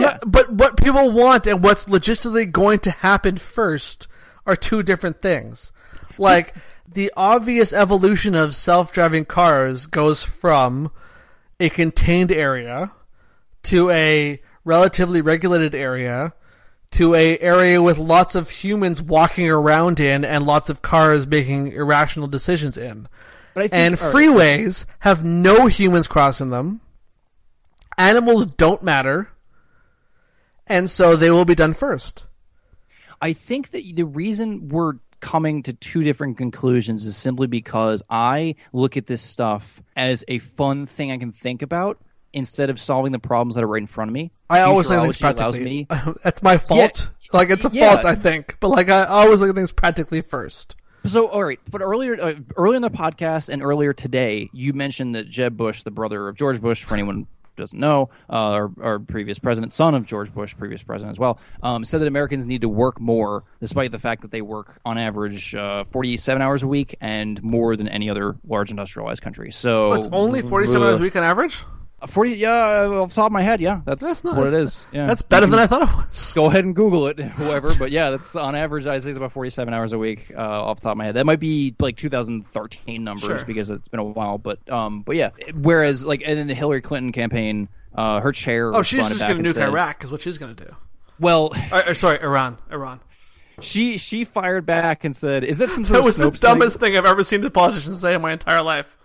[0.00, 0.06] Yeah.
[0.06, 4.08] not- but what people want and what's logistically going to happen first
[4.46, 5.72] are two different things.
[6.18, 6.54] Like
[6.90, 10.90] the obvious evolution of self-driving cars goes from
[11.60, 12.92] a contained area
[13.64, 16.34] to a relatively regulated area
[16.92, 21.72] to a area with lots of humans walking around in and lots of cars making
[21.72, 23.08] irrational decisions in.
[23.54, 26.80] Think, And all right, freeways have no humans crossing them.
[27.98, 29.28] Animals don't matter.
[30.66, 32.26] And so they will be done first.
[33.20, 38.56] I think that the reason we're coming to two different conclusions is simply because I
[38.72, 41.98] look at this stuff as a fun thing I can think about
[42.32, 44.32] instead of solving the problems that are right in front of me.
[44.50, 45.64] I always think allows practically.
[45.64, 45.86] me.
[46.24, 47.10] That's my fault.
[47.32, 47.94] like it's a yeah.
[47.94, 48.56] fault, I think.
[48.60, 50.76] But like I always look at things practically first.
[51.04, 55.16] So, all right, but earlier, uh, earlier in the podcast and earlier today, you mentioned
[55.16, 58.98] that Jeb Bush, the brother of George Bush, for anyone doesn't know, uh, our, our
[58.98, 62.60] previous president, son of George Bush, previous president as well, um, said that Americans need
[62.62, 66.66] to work more, despite the fact that they work on average uh, 47 hours a
[66.66, 69.50] week and more than any other large industrialized country.
[69.50, 71.62] So It's only 47 hours a week on average?
[72.02, 74.54] Uh, 40, yeah, off the top of my head, yeah, that's, That's not what it
[74.54, 74.86] is.
[74.92, 76.32] Yeah, That's better than I thought it was.
[76.34, 77.74] go ahead and Google it, whoever.
[77.74, 78.86] But yeah, that's on average.
[78.86, 81.14] I say it's about forty-seven hours a week uh, off the top of my head.
[81.14, 83.44] That might be like 2013 numbers Sure.
[83.44, 84.38] because it's been a while.
[84.38, 85.30] But um, but yeah.
[85.54, 88.74] Whereas like and then the Hillary Clinton campaign, uh, her chair.
[88.74, 90.74] Oh, she's just going to nuke said, Iraq, is what she's going to do.
[91.20, 92.58] Well, Or, or sorry, Iran.
[92.70, 93.00] Iran.
[93.60, 96.96] she she fired back and said, "Is that some That of was the dumbest thing
[96.96, 98.96] I've ever seen a politician say in my entire life.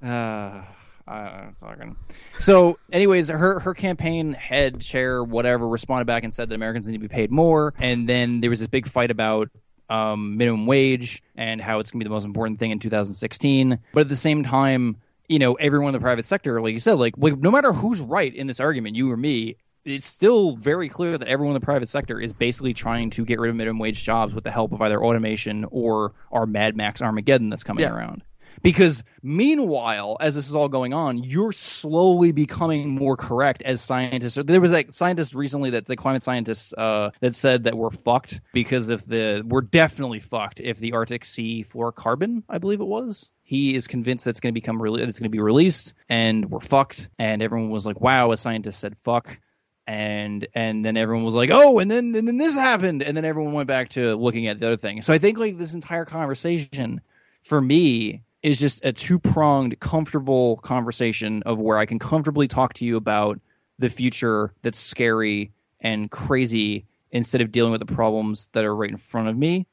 [0.00, 0.08] Thing?
[0.10, 0.64] Uh,
[1.08, 1.96] I, fucking.
[2.38, 6.94] So, anyways, her her campaign head chair whatever responded back and said that Americans need
[6.94, 9.48] to be paid more, and then there was this big fight about
[9.88, 13.78] um, minimum wage and how it's going to be the most important thing in 2016.
[13.92, 14.96] But at the same time,
[15.28, 18.00] you know, everyone in the private sector, like you said, like, like no matter who's
[18.00, 21.64] right in this argument, you or me, it's still very clear that everyone in the
[21.64, 24.72] private sector is basically trying to get rid of minimum wage jobs with the help
[24.72, 27.94] of either automation or our Mad Max Armageddon that's coming Yeah.
[27.94, 28.24] around.
[28.62, 34.38] Because meanwhile, as this is all going on, you're slowly becoming more correct as scientists.
[34.44, 38.40] There was like scientist recently that the climate scientists uh, that said that we're fucked
[38.52, 43.32] because if the we're definitely fucked if the Arctic sea fluorocarbon, I believe it was.
[43.42, 46.50] He is convinced that it's going to become re- it's going to be released, and
[46.50, 47.08] we're fucked.
[47.18, 49.38] And everyone was like, "Wow!" A scientist said, "Fuck."
[49.86, 53.24] and and then everyone was like, "Oh," and then and then this happened, and then
[53.24, 55.02] everyone went back to looking at the other thing.
[55.02, 57.00] So I think like this entire conversation
[57.42, 62.74] for me is just a two pronged, comfortable conversation of where I can comfortably talk
[62.74, 63.40] to you about
[63.80, 68.88] the future that's scary and crazy instead of dealing with the problems that are right
[68.88, 69.66] in front of me.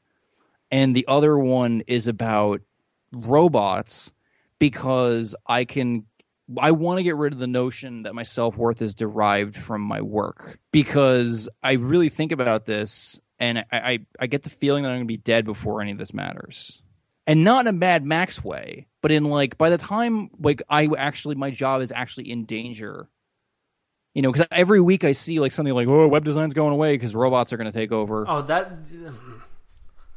[0.72, 2.62] And the other one is about
[3.12, 4.12] robots
[4.58, 6.06] because I can
[6.58, 9.82] I want to get rid of the notion that my self worth is derived from
[9.82, 14.82] my work because I really think about this and I, I, I get the feeling
[14.82, 16.82] that I'm going to be dead before any of this matters.
[17.26, 20.88] And not in a Mad Max way, but in like by the time like I
[20.98, 23.08] actually my job is actually in danger.
[24.14, 26.94] You know, because every week I see like something like, "Oh, web design's going away
[26.94, 28.70] because robots are going to take over." Oh, that.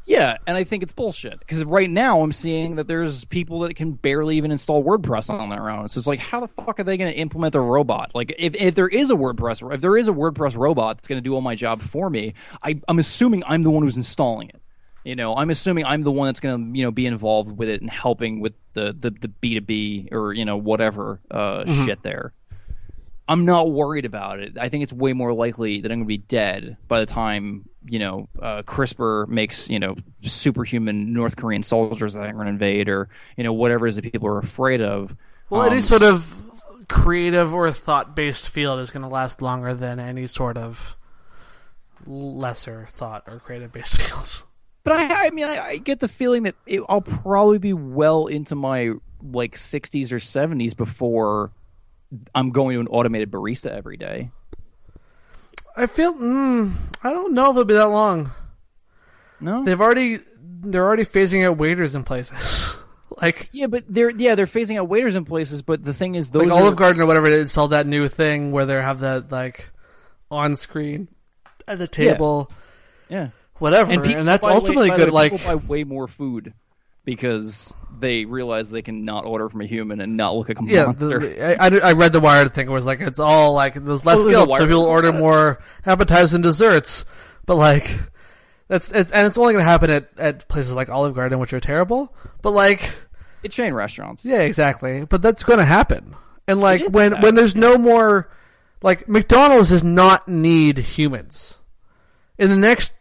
[0.07, 3.73] Yeah, and I think it's bullshit because right now I'm seeing that there's people that
[3.75, 5.89] can barely even install WordPress on their own.
[5.89, 8.11] So it's like, how the fuck are they going to implement a robot?
[8.15, 11.21] Like, if, if there is a WordPress, if there is a WordPress robot that's going
[11.21, 14.47] to do all my job for me, I, I'm assuming I'm the one who's installing
[14.47, 14.61] it.
[15.03, 17.69] You know, I'm assuming I'm the one that's going to you know be involved with
[17.69, 21.65] it and helping with the the the B two B or you know whatever uh,
[21.86, 22.33] shit there.
[23.29, 24.57] I'm not worried about it.
[24.57, 27.67] I think it's way more likely that I'm going to be dead by the time
[27.86, 32.51] you know uh, CRISPR makes you know superhuman North Korean soldiers that are going to
[32.51, 35.15] invade, or you know whatever it is that people are afraid of.
[35.49, 36.41] Well, Um, any sort of
[36.89, 40.95] creative or thought based field is going to last longer than any sort of
[42.05, 44.43] lesser thought or creative based fields.
[44.88, 48.28] But I, I mean, I, I get the feeling that it, I'll probably be well
[48.28, 51.52] into my like 60s or 70s before
[52.34, 54.32] I'm going to an automated barista every day.
[55.76, 56.13] I feel.
[56.13, 56.71] Mm,
[57.04, 58.32] I don't know if it'll be that long.
[59.41, 60.21] No, They've already.
[60.39, 62.78] They're already phasing out waiters in places.
[63.21, 63.50] like.
[63.52, 65.63] yeah, but they're yeah they're phasing out waiters in places.
[65.63, 68.54] But the thing is, those like are, Olive Garden or whatever, installed that new thing
[68.54, 69.69] where they have that like
[70.32, 71.10] on screen
[71.67, 72.50] at the table,
[73.10, 75.11] yeah, whatever, and, people that's ultimately way, good.
[75.11, 76.53] Like, people buy way more food
[77.05, 80.63] because they realize they can not order from a human and not look like a
[80.65, 81.19] yeah, monster.
[81.19, 82.67] the, I, I I read the Wired thing.
[82.67, 85.09] It was like it's all like there's less Oh, there's a guilt, so people order
[85.09, 85.15] it.
[85.15, 87.05] more appetizers and desserts.
[87.45, 87.99] But like,
[88.67, 91.53] that's it's, and it's only going to happen at at places like Olive Garden, which
[91.53, 92.13] are terrible.
[92.41, 92.93] But like,
[93.41, 94.25] it's chain restaurants.
[94.25, 95.05] yeah, exactly.
[95.05, 96.15] But that's going to happen.
[96.47, 98.29] And like when when there's no more,
[98.81, 101.57] like McDonald's does not need humans.
[102.37, 102.91] In the next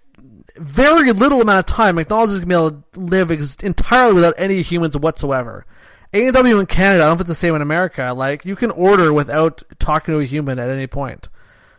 [0.58, 4.14] very little amount of time, McDonald's is going to be able to live ex- entirely
[4.14, 5.66] without any humans whatsoever.
[6.14, 8.12] A and W in Canada, I don't know if it's the same in America.
[8.16, 11.28] Like you can order without talking to a human at any point.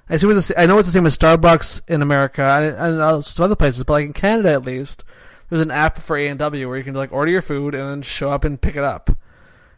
[0.10, 3.02] I assume it's the, I know it's the same as Starbucks in America and, and
[3.02, 5.04] uh, some other places, but like in Canada at least,
[5.50, 7.90] there's an app for A and W where you can like order your food and
[7.90, 9.10] then show up and pick it up,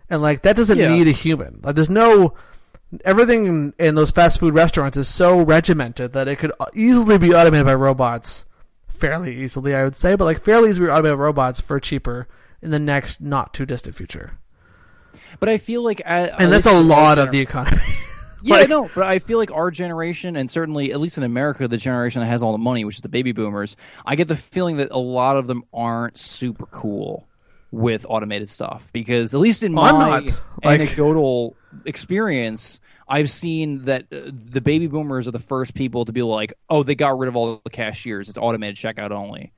[0.10, 0.90] and like that doesn't Yeah.
[0.90, 1.60] need a human.
[1.64, 2.34] Like there's no
[3.06, 7.34] everything in, in those fast food restaurants is so regimented that it could easily be
[7.34, 8.46] automated by robots,
[9.00, 12.28] fairly easily I would say, but like fairly easily automated robots for cheaper
[12.62, 14.38] in the next not too distant future.
[15.40, 17.82] But I feel like, And that's a lot of the economy.
[18.42, 21.68] Yeah, Like- no, but I feel like our generation, and certainly at least in America,
[21.68, 24.38] the generation that has all the money, which is the baby boomers, I get the
[24.38, 27.28] feeling that a lot of them aren't super cool
[27.70, 30.24] with automated stuff because at least in my not.
[30.24, 30.34] Like-
[30.64, 32.80] anecdotal experience.
[33.10, 36.84] I've seen that uh, the baby boomers are the first people to be like, "Oh,
[36.84, 39.52] they got rid of all the cashiers; it's automated checkout only."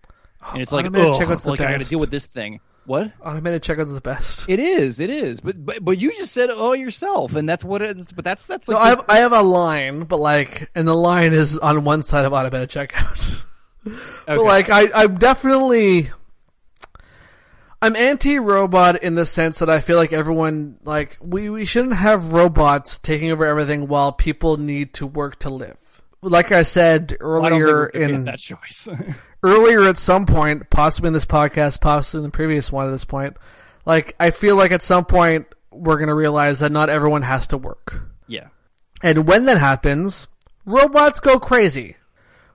[0.53, 2.61] And it's like, Automated "Oh, checkout's the like I got to deal with this thing."
[2.85, 3.11] What?
[3.23, 4.49] Automated checkouts are the best.
[4.49, 7.81] It is, it is, but but but you just said oh yourself, and that's what
[7.81, 8.11] it is.
[8.11, 10.95] But that's that's like So I have I have a line, but like, and the
[10.95, 13.43] line is on one side of automated checkout.
[13.83, 14.43] But Okay.
[14.43, 16.11] like, I I'm definitely
[17.81, 22.33] I'm anti-robot in the sense that I feel like everyone like we we shouldn't have
[22.33, 26.01] robots taking over everything while people need to work to live.
[26.21, 28.87] Like I said I earlier we're in in that choice.
[29.43, 33.05] earlier at some point, possibly in this podcast, possibly in the previous one at this
[33.05, 33.35] point,
[33.85, 37.57] like I feel like at some point we're gonna realize that not everyone has to
[37.57, 38.03] work.
[38.27, 38.49] Yeah.
[39.01, 40.27] And when that happens,
[40.65, 41.97] robots go crazy.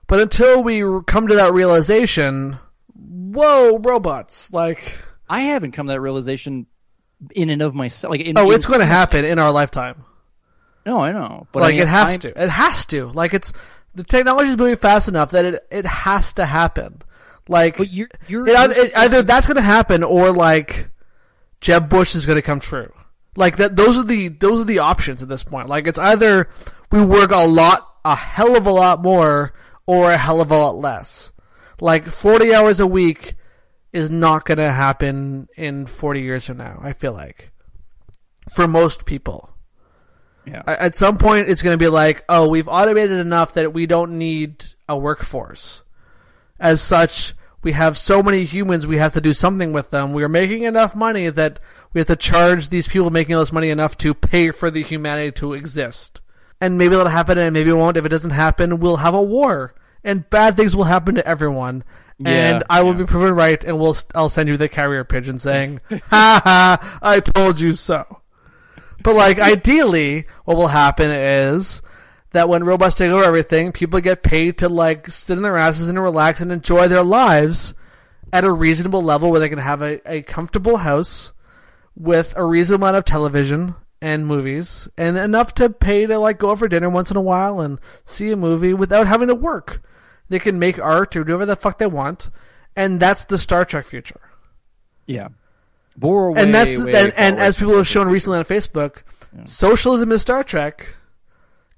[0.07, 2.59] But until we come to that realization,
[2.95, 4.53] whoa, robots!
[4.53, 6.67] Like, I haven't come to that realization
[7.35, 8.11] in and of myself.
[8.11, 10.03] Like, in, oh, in- it's going to happen in our lifetime.
[10.85, 12.43] No, I know, but like, I mean, it has I'm- to.
[12.43, 13.07] It has to.
[13.07, 13.51] Like, it's
[13.95, 17.01] the technology is moving fast enough that it it has to happen.
[17.49, 20.89] Like, But you're you're, it, either, you're- it, either that's going to happen or like
[21.61, 22.91] Jeb Bush is going to come true.
[23.35, 25.67] Like that, those are the those are the options at this point.
[25.67, 26.49] Like it's either
[26.91, 29.53] we work a lot, a hell of a lot more,
[29.85, 31.31] or a hell of a lot less.
[31.81, 33.35] Like forty hours a week
[33.97, 36.79] is not going to happen in forty years from now.
[36.81, 37.51] I feel like
[38.49, 39.49] for most people.
[40.45, 40.63] yeah.
[40.65, 44.17] At some point, it's going to be like, oh, we've automated enough that we don't
[44.17, 45.83] need a workforce.
[46.59, 50.13] As such, we have so many humans, we have to do something with them.
[50.13, 51.59] We are making enough money that
[51.91, 54.83] we have to charge these people making all this money enough to pay for the
[54.83, 56.21] humanity to exist.
[56.61, 57.97] And maybe that'll happen, and maybe it won't.
[57.97, 61.83] If it doesn't happen, we'll have a war, and bad things will happen to everyone.
[62.25, 62.97] And Yeah, I will yeah.
[62.99, 66.99] be proven right, and we'll I'll send you the carrier pigeon saying, "Ha ha!
[67.01, 68.21] I told you so."
[69.03, 71.81] But like ideally, what will happen is
[72.31, 75.87] that when robots take over everything, people get paid to like sit in their asses
[75.87, 77.73] and relax and enjoy their lives
[78.33, 81.31] at a reasonable level where they can have a, a comfortable house
[81.95, 86.51] with a reasonable amount of television and movies and enough to pay to like go
[86.51, 89.81] out for dinner once in a while and see a movie without having to work.
[90.29, 92.29] They can make art or do whatever the fuck they want.
[92.75, 94.19] And that's the Star Trek future
[95.07, 95.29] yeah.
[95.99, 99.01] We're and way, that's way and, and as people have shown recently on Facebook,
[99.45, 100.95] socialism is Star Trek,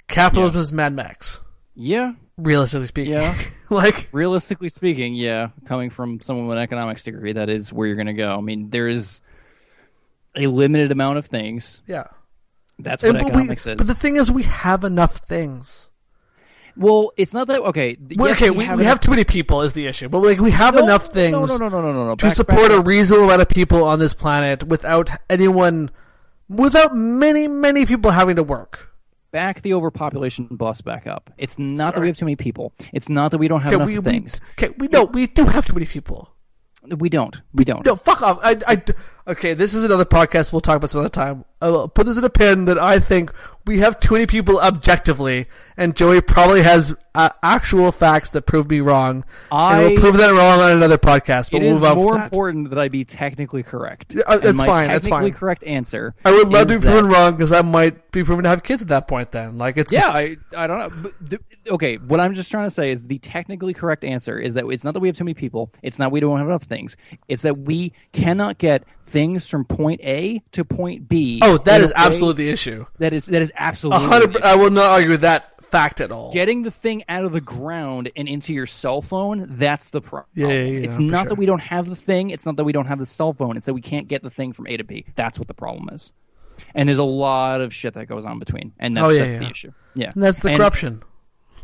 [0.09, 1.39] capitalism is Mad Max.
[1.75, 2.13] Yeah.
[2.38, 3.38] Realistically speaking, Yeah.
[3.69, 7.95] like Realistically speaking, yeah, coming from someone with an economics degree, that is where you're
[7.95, 8.35] going to go.
[8.35, 9.21] I mean, there is
[10.35, 11.81] a limited amount of things.
[11.88, 12.07] yeah.
[12.81, 13.63] That's what And, but, we, is.
[13.65, 15.88] but the thing is, we have enough things.
[16.79, 17.97] Well, it's not that okay.
[18.15, 20.51] Well, yes, okay, we, we, have, too many people is the issue, but like we
[20.51, 22.15] have No, enough things No, no, no, no, no, no, no.
[22.15, 25.91] to Back- support back a reasonable amount of people on this planet without anyone,
[26.47, 28.87] without many many people having to work.
[29.31, 31.29] back the overpopulation bus back up.
[31.37, 32.73] It's not that we have too many people.
[32.93, 34.41] It's not that we don't have Okay, enough we, we things.
[34.57, 36.33] okay we know we do have too many people.
[36.97, 37.41] We, don't.
[37.53, 37.85] We don't.
[37.85, 38.39] No, fuck off.
[38.41, 38.81] I, I,
[39.29, 40.51] okay, this is another podcast.
[40.51, 41.45] We'll talk about some other time.
[41.61, 43.33] I'll put this in a pin that I think
[43.65, 48.69] we have too many people objectively, and Joey probably has uh, actual facts that prove
[48.69, 49.17] me wrong.
[49.17, 51.51] and I- we'll prove that wrong on another podcast.
[51.51, 52.23] But It we'll is move on from more that.
[52.23, 54.15] important that I be technically correct.
[54.15, 55.39] Yeah, uh, that's fine, that's Technically fine.
[55.39, 56.15] correct answer.
[56.23, 58.63] I would love to be proven that- wrong because I might be proven to have
[58.63, 59.31] kids at that point.
[59.33, 60.89] Then, like it's Yeah, I, I don't know.
[61.03, 61.39] But the,
[61.71, 64.85] okay, what I'm just trying to say is the technically correct answer is that it's
[64.85, 65.71] not that we have too many people.
[65.83, 66.95] It's not we don't have enough things.
[67.27, 71.39] It's that we cannot get things from point A to point B.
[71.43, 72.86] Oh, that is absolutely the issue.
[72.99, 74.36] that is that is absolutely hundred.
[74.38, 74.43] it.
[74.43, 76.32] I will not argue with that fact at all.
[76.34, 80.27] Getting the thing out of the ground and into your cell phone, that's the problem.
[80.34, 81.29] Yeah, yeah, yeah, it's not sure.
[81.29, 83.55] that we don't have the thing, it's not that we don't have the cell phone,
[83.58, 85.05] it's that we can't get the thing from A to B.
[85.15, 86.12] That's what the problem is.
[86.75, 88.73] And there's a lot of shit that goes on between.
[88.79, 89.71] And that's, Oh, yeah, that's the issue.
[89.95, 90.12] Yeah.
[90.13, 91.03] and that's the And- corruption.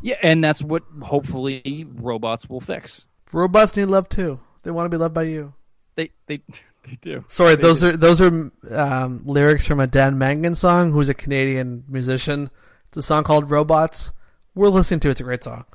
[0.02, 3.08] Yeah, and that's what hopefully robots will fix.
[3.34, 4.40] Robots need love too.
[4.64, 5.54] They want to be loved by you.
[5.96, 6.42] They they
[6.88, 7.24] they do.
[7.28, 7.88] Sorry, They those do.
[7.90, 12.50] are those are um, lyrics from a Dan Mangan song, who's a Canadian musician.
[12.90, 14.12] It's a song called "Robots."
[14.54, 15.08] We're listening to.
[15.10, 15.12] it.
[15.12, 15.66] It's a great song.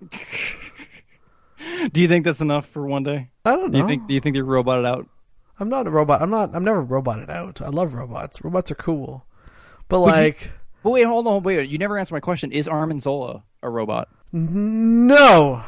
[1.92, 3.30] Do you think that's enough for one day?
[3.44, 3.84] I don't Do know.
[3.84, 5.08] you think do you think they're roboted out?
[5.58, 6.20] I'm not a robot.
[6.22, 6.50] I'm not.
[6.54, 7.62] I'm never roboted out.
[7.62, 8.44] I love robots.
[8.44, 9.24] Robots are cool,
[9.88, 10.50] but you- like,
[10.82, 11.68] But wait, hold on, wait.
[11.70, 12.52] You never answered my question.
[12.52, 14.08] Is Arnim Zola a robot?
[14.32, 15.62] no.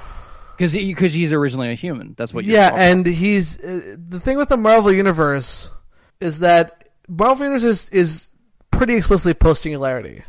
[0.58, 2.16] Because because he's originally a human.
[2.18, 2.44] That's what.
[2.44, 3.16] Your Yeah, and was.
[3.16, 5.70] he's uh, the thing with the Marvel universe
[6.18, 8.32] is that Marvel universe is, is
[8.72, 10.24] pretty explicitly post singularity.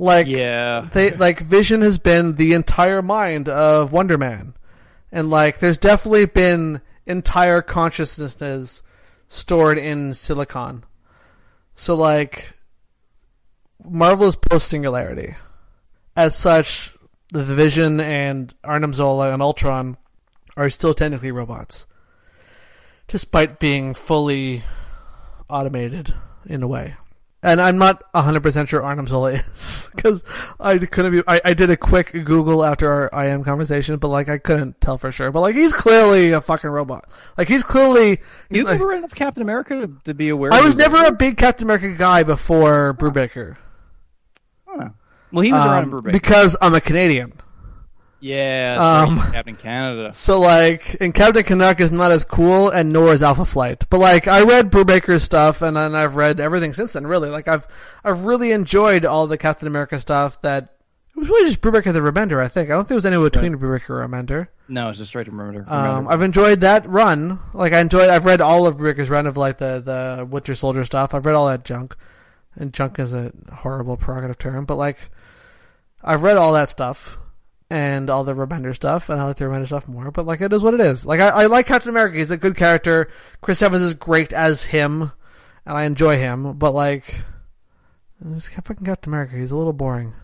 [0.00, 0.88] Like, yeah.
[0.92, 4.54] they like Vision has been the entire mind of Wonder Man,
[5.12, 8.82] and like there's definitely been entire consciousnesses
[9.28, 10.82] stored in silicon.
[11.76, 12.54] So like
[13.84, 15.36] Marvel is post singularity.
[16.16, 16.94] As such,
[17.32, 19.96] the Vision and Arnim Zola and Ultron
[20.56, 21.86] are still technically robots,
[23.08, 24.62] despite being fully
[25.48, 26.14] automated
[26.46, 26.96] in a way.
[27.42, 30.22] And I'm not 100% sure Arnim Zola is, because
[30.60, 31.22] I couldn't be.
[31.26, 34.96] I, I did a quick Google after our IM conversation, but like I couldn't tell
[34.98, 35.32] for sure.
[35.32, 37.08] But like he's clearly a fucking robot.
[37.36, 38.20] Like he's clearly.
[38.50, 40.52] You like- ever read enough Captain America to, to be aware?
[40.52, 43.56] I was never a big Captain America guy before Brubaker.
[44.68, 44.90] Huh.
[45.32, 46.12] Well, he was around in Um, Burbank.
[46.12, 47.32] because I'm a Canadian.
[48.20, 50.12] Yeah, that's Um, right, Captain Canada.
[50.12, 53.84] So like, and Captain Canuck is not as cool, and nor is Alpha Flight.
[53.90, 57.04] But like, I read Brubaker's stuff, and then I've read everything since then.
[57.06, 57.66] Really, like I've
[58.04, 60.40] I've really enjoyed all the Captain America stuff.
[60.42, 60.68] That
[61.16, 62.40] it was really just Brubaker the Remender.
[62.40, 64.46] I think I don't think there was anyone between Brubaker and Remender.
[64.68, 65.68] No, it's just straight to Remender.
[65.68, 66.06] Um.
[66.06, 67.40] I've enjoyed that run.
[67.52, 68.08] Like I enjoyed.
[68.08, 71.12] I've read all of Brubaker's run of like the the Winter Soldier stuff.
[71.12, 71.96] I've read all that junk,
[72.54, 75.10] and junk is a horrible prerogative term, but like
[76.02, 77.18] I've read all that stuff
[77.70, 80.10] and all the Remender stuff, and I like the Remender stuff more.
[80.10, 81.06] But like it is what it is.
[81.06, 82.18] Like I, I like Captain America.
[82.18, 83.08] He's a good character.
[83.40, 85.12] Chris Evans is great as him,
[85.64, 86.54] and I enjoy him.
[86.58, 87.22] But like,
[88.20, 89.36] this fucking Captain America.
[89.36, 90.14] He's a little boring.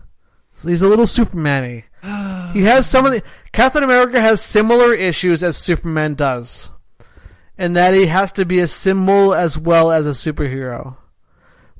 [0.63, 1.85] He's a little Superman-y.
[2.53, 6.69] he has some of the Captain America has similar issues as Superman does,
[7.57, 10.97] in that he has to be a symbol as well as a superhero,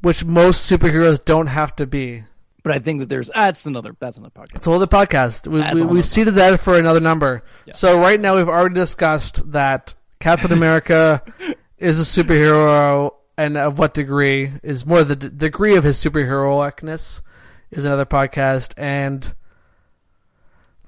[0.02, 2.24] which most superheroes don't have to be.
[2.64, 4.56] But I think that there's that's another that's another podcast.
[4.56, 5.48] It's another podcast.
[5.48, 7.44] We, That's we, we seeded that for another number.
[7.66, 7.74] Yeah.
[7.74, 11.24] So right now we've already discussed that Captain America
[11.78, 17.22] is a superhero, and of what degree is more the d- degree of his superheroicness
[17.72, 19.34] is another podcast, and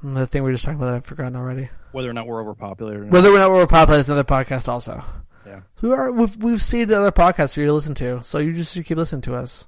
[0.03, 1.69] the thing we were just talking about I've forgotten already.
[1.91, 3.01] Whether or not we're overpopulated.
[3.01, 3.13] Or not.
[3.13, 5.03] Whether or not we're popular is another podcast also.
[5.45, 5.61] Yeah.
[5.79, 8.53] So we are, we've, we've seeded other podcasts for you to listen to, so you
[8.53, 9.67] just should keep listening to us.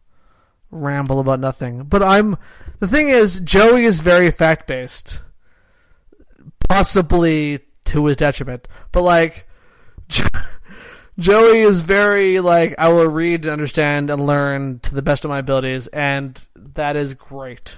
[0.74, 1.84] Ramble about nothing.
[1.84, 2.38] But I'm,
[2.80, 5.22] the thing is, Joey is very fact based.
[6.68, 8.68] Possibly to his detriment.
[8.92, 9.48] But like,
[11.20, 15.40] Joey is very like, I will read, understand, and learn to the best of my
[15.40, 17.78] abilities, and that is great.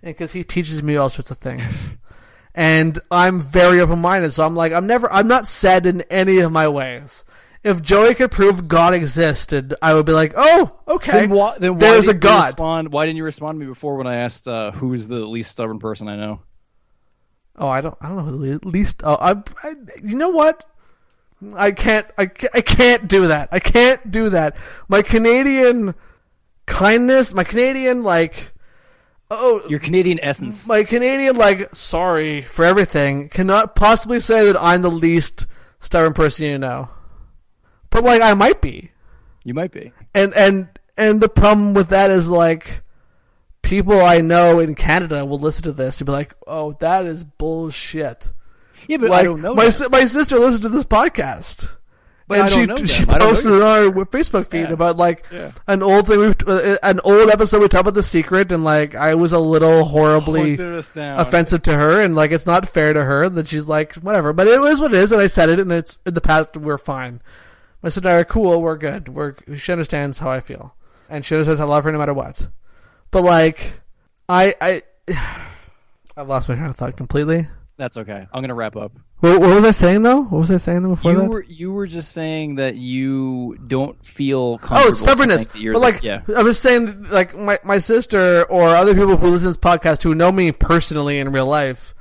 [0.00, 1.90] Because he teaches me all sorts of things.
[2.54, 6.38] and I'm very open minded, so I'm like, I'm never, I'm not set in any
[6.38, 7.24] of my ways.
[7.64, 11.12] If Joey could prove God existed, I would be like, oh, okay.
[11.12, 12.46] Then, why, then why There's a didn't you God.
[12.46, 15.52] Respond, why didn't you respond to me before when I asked uh, who's the least
[15.52, 16.40] stubborn person I know?
[17.56, 17.96] Oh, I don't.
[18.00, 19.02] I don't know who the least.
[19.04, 19.32] Oh, I,
[19.62, 19.74] I.
[20.02, 20.64] You know what?
[21.54, 22.06] I can't.
[22.16, 23.50] I, I can't do that.
[23.52, 24.56] I can't do that.
[24.88, 25.94] My Canadian
[26.66, 27.34] kindness.
[27.34, 28.52] My Canadian like.
[29.30, 30.66] Oh, Your Canadian essence.
[30.66, 31.74] my Canadian like.
[31.76, 33.28] Sorry for everything.
[33.28, 35.46] Cannot possibly say that I'm the least
[35.80, 36.88] stubborn person you know.
[37.92, 38.90] But like, I might be.
[39.44, 39.92] You might be.
[40.14, 42.82] And and and the problem with that is like
[43.62, 47.22] people I know in Canada will listen to this and be like, "Oh, that is
[47.24, 48.30] bullshit."
[48.88, 49.54] Yeah, but like, I don't know.
[49.54, 51.76] My si- my sister listens to this podcast.
[52.28, 54.72] But and she she posted it on our Facebook feed Yeah.
[54.72, 55.50] about like Yeah.
[55.66, 58.94] an old thing we uh, an old episode we talked about the secret and like
[58.94, 61.18] I was a little horribly Hunted us down.
[61.18, 64.46] offensive to her and like it's not fair to her that she's like whatever but
[64.46, 66.78] it is what it is and I said it and it's in the past we're
[66.78, 67.20] fine
[67.82, 70.74] my sister and I are cool we're good we're she understands how I feel
[71.08, 72.48] and she understands I love her no matter what
[73.10, 73.74] but like
[74.28, 74.82] I I
[76.16, 78.26] I've lost my train of thought completely That's okay.
[78.32, 78.92] I'm gonna wrap up.
[79.20, 81.72] what, what was I saying though what was I saying before You that were you
[81.72, 84.88] were just saying that you don't feel Oh, comfortable.
[84.90, 85.42] it's stubbornness.
[85.42, 88.68] saying that you're But the- like, yeah, I was saying, like my my sister or
[88.68, 91.94] other people who listen to this podcast who know me personally in real life,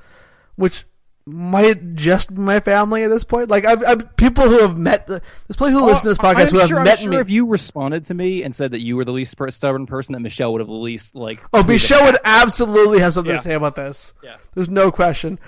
[0.55, 0.83] which
[1.25, 3.49] might just be my family at this point.
[3.49, 5.05] Like I've, I've people who have met.
[5.07, 7.17] There's people who listen to this podcast I'm who have sure, I'm met sure me.
[7.17, 10.19] if you responded to me and said that you were the least stubborn person, that
[10.19, 11.41] Michelle would have at least like.
[11.53, 13.37] Oh, Michelle would absolutely have something Yeah.
[13.37, 14.13] to say about this.
[14.23, 14.37] Yeah.
[14.55, 15.39] There's no question.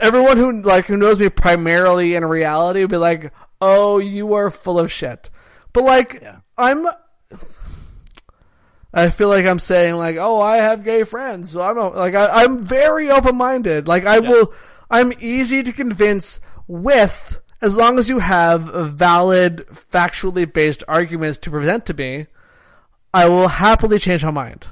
[0.00, 4.50] Everyone who like who knows me primarily in reality would be like, "Oh, you are
[4.50, 5.30] full of shit."
[5.72, 6.36] But like, Yeah.
[6.58, 6.86] I'm.
[8.94, 12.42] I feel like I'm saying like, "Oh, I have gay friends," so I'm like, I,
[12.44, 13.88] I'm very open minded.
[13.88, 14.52] Like, I will.
[14.92, 16.38] I'm easy to convince
[16.68, 18.62] with as long as you have
[18.92, 22.26] valid, factually based arguments to present to me.
[23.14, 24.68] I will happily change my mind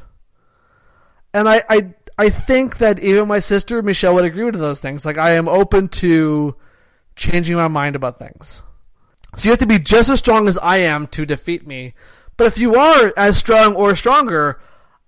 [1.33, 5.05] and I, I I think that even my sister Michelle would agree with those things.
[5.07, 6.57] Like I am open to
[7.17, 8.63] changing my mind about things.
[9.37, 11.95] So you have to be just as strong as I am to defeat me.
[12.37, 14.61] But if you are as strong or stronger,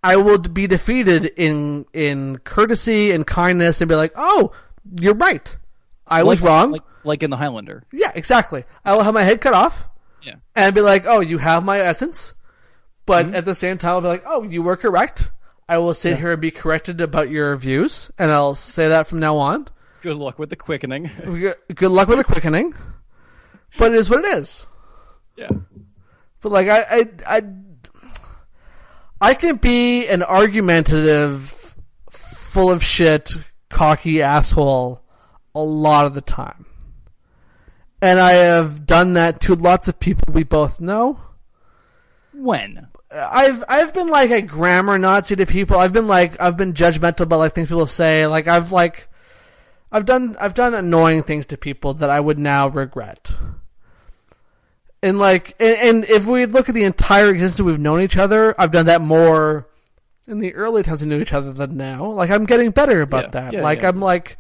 [0.02, 4.52] I will be defeated in in courtesy and kindness and be like, "Oh,
[5.00, 5.56] you're right.
[6.06, 7.82] I was Like- wrong." like, like in the Highlander.
[7.92, 8.64] yeah, exactly.
[8.84, 9.84] I will have my head cut off
[10.22, 12.34] Yeah, and be like, "Oh, you have my essence,"
[13.06, 13.34] but mm-hmm.
[13.36, 15.30] at the same time, I'll be like, "Oh, you were correct."
[15.68, 19.20] I will sit here and be corrected about your views, and I'll say that from
[19.20, 19.68] now on.
[20.02, 21.10] good luck with the quickening.
[21.24, 22.74] Good good luck with the quickening,
[23.78, 24.66] but it is what it is.
[25.36, 25.48] yeah,
[26.40, 27.08] But like, I, I,
[27.38, 27.42] I,
[29.20, 31.74] I can be an argumentative,
[32.10, 33.32] full of shit,
[33.72, 35.02] cocky asshole
[35.54, 36.66] a lot of the time,
[38.00, 41.20] and I have done that to lots of people we both know.
[42.32, 42.88] when?
[43.14, 45.78] I've I've been like a grammar Nazi to people.
[45.78, 48.26] I've been like I've been judgmental about like things people say.
[48.26, 49.08] Like I've like
[49.90, 53.34] I've done I've done annoying things to people that I would now regret.
[55.02, 58.54] And like, and, and if we look at the entire existence we've known each other,
[58.58, 59.68] I've done that more
[60.28, 62.04] in the early times we knew each other than now.
[62.06, 63.52] Like I'm getting better about Yeah, that.
[63.54, 63.88] yeah, like yeah.
[63.88, 64.38] I'm like,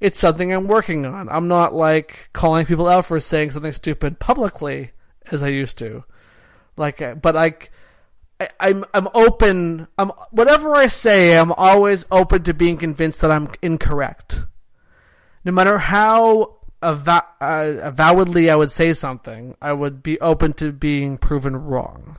[0.00, 1.28] it's something I'm working on.
[1.28, 4.90] I'm not like calling people out for saying something stupid publicly
[5.30, 6.04] as I used to.
[6.76, 7.70] Like, uh, but like,
[8.40, 9.86] I, I'm I'm open.
[9.98, 11.38] I'm whatever I say.
[11.38, 14.40] I'm always open to being convinced that I'm incorrect.
[15.44, 20.72] No matter how ava- uh, avowedly I would say something, I would be open to
[20.72, 22.16] being proven wrong.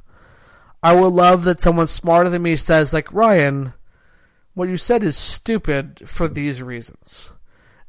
[0.86, 3.74] I would love that someone smarter than me says, like Ryan,
[4.54, 7.32] what you said is stupid for these reasons.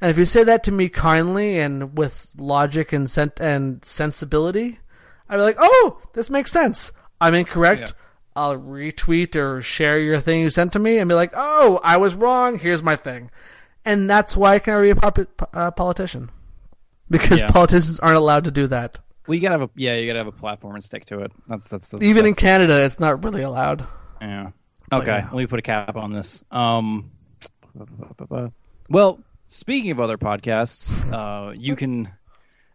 [0.01, 4.81] And if you say that to me kindly and with logic and sen- and sensibility,
[5.29, 6.93] I'd be like, "Oh, this makes sense.
[7.21, 7.81] I'm incorrect.
[7.81, 8.03] Yeah.
[8.43, 11.97] I'll retweet or share your thing you sent to me and be like, "Oh, I
[11.97, 12.59] was wrong.
[12.59, 13.31] Here's my thing."
[13.85, 16.31] And that's why I can't be a pop- uh, politician
[17.11, 17.51] because Yeah.
[17.51, 18.99] politicians aren't allowed to do that.
[19.27, 21.33] Well, you gotta have a yeah, you gotta have a platform and stick to it.
[21.49, 23.87] That's that's, that's Even in Canada, it's not really allowed.
[24.21, 24.51] yeah.
[24.93, 25.29] Okay, yeah.
[25.33, 26.45] let me put a cap on this.
[26.53, 27.11] Um,
[28.89, 32.09] well, speaking of other podcasts, uh, you can.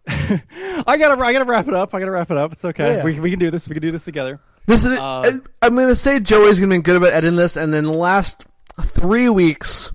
[0.07, 1.93] I gotta I gotta wrap it up.
[1.93, 2.51] I gotta wrap it up.
[2.51, 2.97] It's okay.
[2.97, 3.03] Yeah.
[3.03, 3.69] We we can do this.
[3.69, 4.39] We can do this together.
[4.65, 4.99] This is.
[4.99, 7.83] Uh, I'm going to say Joey's going to be good about editing this, and then
[7.83, 8.45] the last
[8.79, 9.91] three weeks,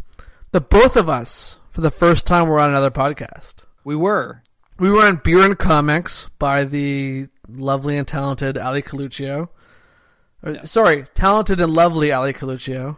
[0.53, 3.63] the both of us, for the first time, were on another podcast.
[3.85, 4.43] We were
[4.79, 9.49] We were on Beer and Comics by the lovely and talented Ali Coluccio.
[10.43, 12.97] Or, Sorry, talented and lovely Ali Coluccio,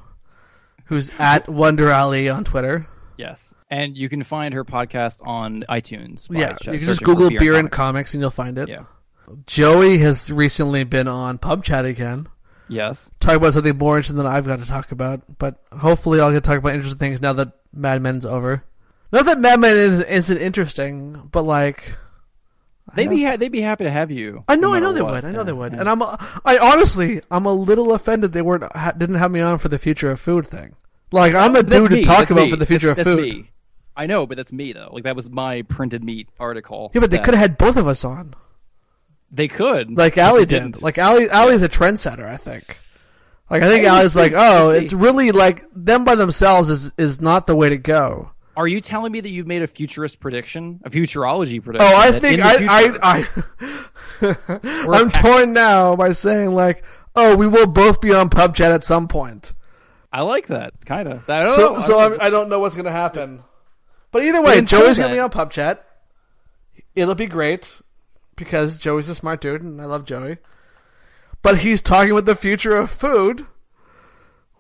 [0.86, 2.86] who's at Wonder Ali on Twitter.
[3.16, 6.28] yes, and you can find her podcast on iTunes.
[6.28, 7.76] by yeah, you can just Google Beer and Comics.
[7.76, 8.68] Comics and you'll find it.
[8.68, 8.84] Yeah.
[9.46, 12.28] Joey has recently been on Pub Chat again.
[12.70, 13.10] Yes.
[13.20, 15.38] talk about something more interesting than I've got to talk about.
[15.38, 18.64] But hopefully, I'll get to talk about interesting things now that Mad Men's over.
[19.12, 21.96] Not that Mad Men is, isn't interesting, but like
[22.94, 24.44] They'd be ha- they'd be happy to have you.
[24.48, 25.12] I know, no I know they what.
[25.12, 25.80] would, I know Yeah, they would, yeah.
[25.80, 29.58] and I'm, I honestly, I'm a little offended they weren't ha- didn't have me on
[29.58, 30.74] for the future of food thing.
[31.12, 33.16] Like I'm a That's dude to talk about me, for the future that's, of that's
[33.16, 33.34] food.
[33.36, 33.50] me.
[33.96, 34.88] I know, but that's me though.
[34.92, 36.90] Like that was my printed meat article.
[36.94, 38.34] Yeah, but they could have had both of us on,
[39.30, 40.48] They could, like Ali did.
[40.62, 40.82] didn't.
[40.82, 42.78] Like Ali, Ali's a trendsetter, I think.
[43.50, 46.92] Like I think Oh, Ali's we'll like, oh, it's really like them by themselves is
[46.96, 48.30] is not the way to go.
[48.58, 51.88] Are you telling me that you've made a futurist prediction, a futurology prediction?
[51.92, 53.28] Oh, I think I, future- I,
[54.20, 54.44] I,
[54.84, 56.84] We're I'm torn now by saying like,
[57.14, 59.52] oh, we will both be on pub chat at some point.
[60.12, 61.30] I like that kind of.
[61.30, 61.80] I So, know.
[61.80, 63.44] so I- I'm, I don't know what's gonna happen.
[64.10, 65.86] But either way, Joey's gonna be on pub chat.
[66.96, 67.80] It'll be great
[68.34, 70.38] because Joey's a smart dude, and I love Joey.
[71.42, 73.46] But he's talking about the future of food,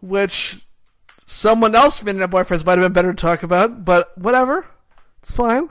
[0.00, 0.64] which
[1.28, 3.84] someone else from Internet Boyfriends might have been better to talk about.
[3.84, 4.66] But whatever,
[5.22, 5.68] it's fine.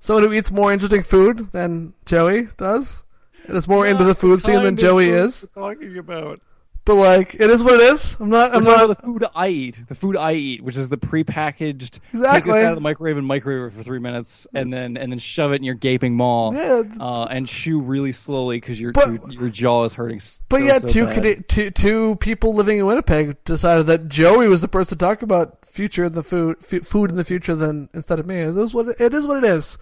[0.00, 3.02] Someone who eats more interesting food than Joey does,
[3.46, 5.44] and is more into the food scene than Joey is.
[5.54, 6.40] talking about.
[6.88, 8.16] But like, it is what it is.
[8.18, 8.54] I'm not.
[8.54, 8.86] I'm not.
[8.86, 9.82] the food I eat.
[9.88, 12.00] The food I eat, which is the prepackaged.
[12.14, 12.40] exactly.
[12.40, 15.12] Take this out of the microwave and microwave it for three minutes, and then and
[15.12, 16.50] then shove it in your gaping maw.
[16.52, 16.84] Yeah.
[16.98, 20.22] Uh, and chew really slowly because your But- your- your jaw is hurting.
[20.48, 21.48] But so, yeah, so two, bad.
[21.50, 25.66] Two two people living in Winnipeg decided that Joey was the person to talk about
[25.66, 28.36] future in the food f- food in the future than instead of me.
[28.36, 29.26] It is what it, it is.
[29.26, 29.76] What it is.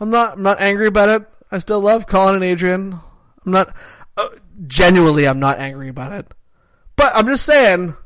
[0.00, 0.32] I'm not.
[0.32, 1.28] I'm not angry about it.
[1.52, 2.98] I still love Colin and Adrian.
[3.46, 3.72] I'm not.
[4.16, 4.30] Uh,
[4.66, 6.26] genuinely, I'm not angry about it.
[7.00, 7.96] But I'm just saying,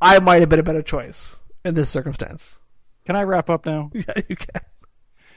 [0.00, 1.34] I might have been a better choice
[1.64, 2.56] in this circumstance.
[3.04, 3.90] Can I wrap up now?
[3.94, 4.60] Yeah, you can.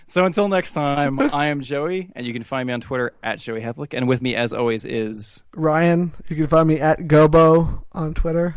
[0.05, 3.39] So until next time, I am Joey, and you can find me on Twitter at
[3.39, 7.84] Joey Hevlick, and with me as always is Ryan, you can find me at Gobo
[7.93, 8.55] on Twitter.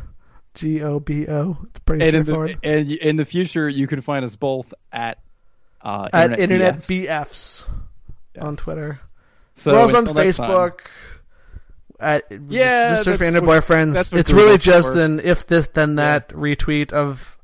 [0.54, 1.56] G O B O.
[1.70, 5.18] It's pretty and in, the, and in the future you can find us both at
[5.80, 7.66] uh, at Internet BFs.
[8.36, 8.98] BFs on Twitter.
[9.54, 10.80] So We're also on next time- Facebook.
[12.02, 14.12] At Yeah, just search for Internet boyfriends.
[14.18, 15.00] It's really just for.
[15.00, 17.36] an if this then that retweet of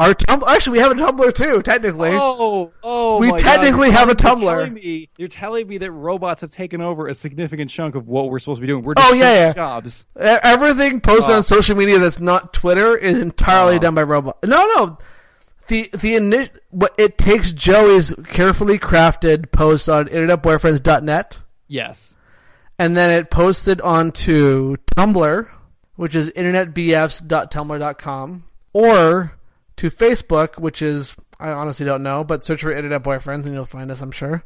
[0.00, 0.46] our Tumblr.
[0.46, 1.60] Actually, we have a Tumblr too.
[1.62, 3.18] Technically, Oh, oh!
[3.18, 3.38] We God.
[3.40, 4.40] technically You're have a Tumblr.
[4.42, 8.06] You're telling, me, you're telling me that robots have taken over a significant chunk of
[8.06, 8.82] what we're supposed to be doing.
[8.84, 9.52] We're oh, just Oh, yeah, yeah.
[9.54, 10.06] jobs.
[10.16, 11.38] Everything posted Oh.
[11.38, 13.78] on social media that's not Twitter is entirely Oh.
[13.80, 14.38] done by robots.
[14.46, 14.98] No, no.
[15.66, 21.38] The the ini- what it takes Joey's carefully crafted post on internetboyfriends.net.
[21.66, 22.16] Yes.
[22.78, 25.48] And then it posted onto Tumblr,
[25.96, 29.32] which is internetbfs.tumblr.com, or
[29.76, 33.64] to Facebook, which is I honestly don't know, but search for Internet Boyfriends and you'll
[33.64, 34.44] find us, I'm sure.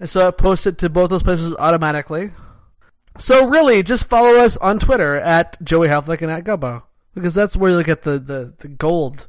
[0.00, 2.30] And so it posted to both those places automatically.
[3.18, 6.84] So really, just follow us on Twitter at Joey Halflick and at Gobo.
[7.14, 9.28] Because that's where you'll get the, the, the gold.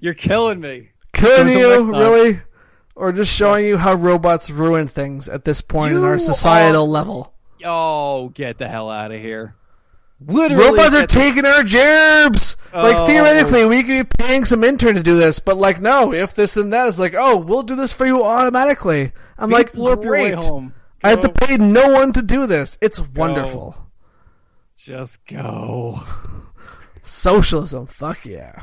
[0.00, 0.90] You're killing me.
[1.14, 2.40] Killing you, really?
[2.98, 6.88] Or just showing you how robots ruin things at this point in our societal are-
[6.88, 7.32] level?
[7.64, 9.54] Oh, get the hell out of here!
[10.26, 12.56] Literally, Robots are the- taking our jobs.
[12.74, 13.06] Like Oh.
[13.06, 16.56] theoretically, we could be paying some intern to do this, but like, no, if this
[16.56, 19.12] and that is like, oh, we'll do this for you automatically.
[19.38, 20.34] I'm like, great.
[21.04, 22.76] I have to pay no one to do this.
[22.80, 23.76] It's wonderful.
[24.76, 26.00] Just go.
[27.04, 28.62] Socialism, fuck yeah.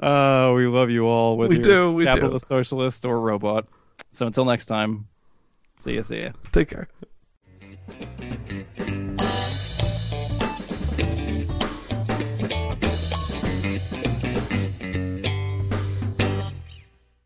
[0.00, 1.36] Oh, we love you all.
[1.36, 1.92] Whether we do.
[1.92, 2.48] We capitalist, do.
[2.48, 3.66] socialist, or robot.
[4.10, 5.08] So until next time,
[5.76, 6.02] see ya.
[6.02, 6.30] See ya.
[6.52, 6.88] Take care.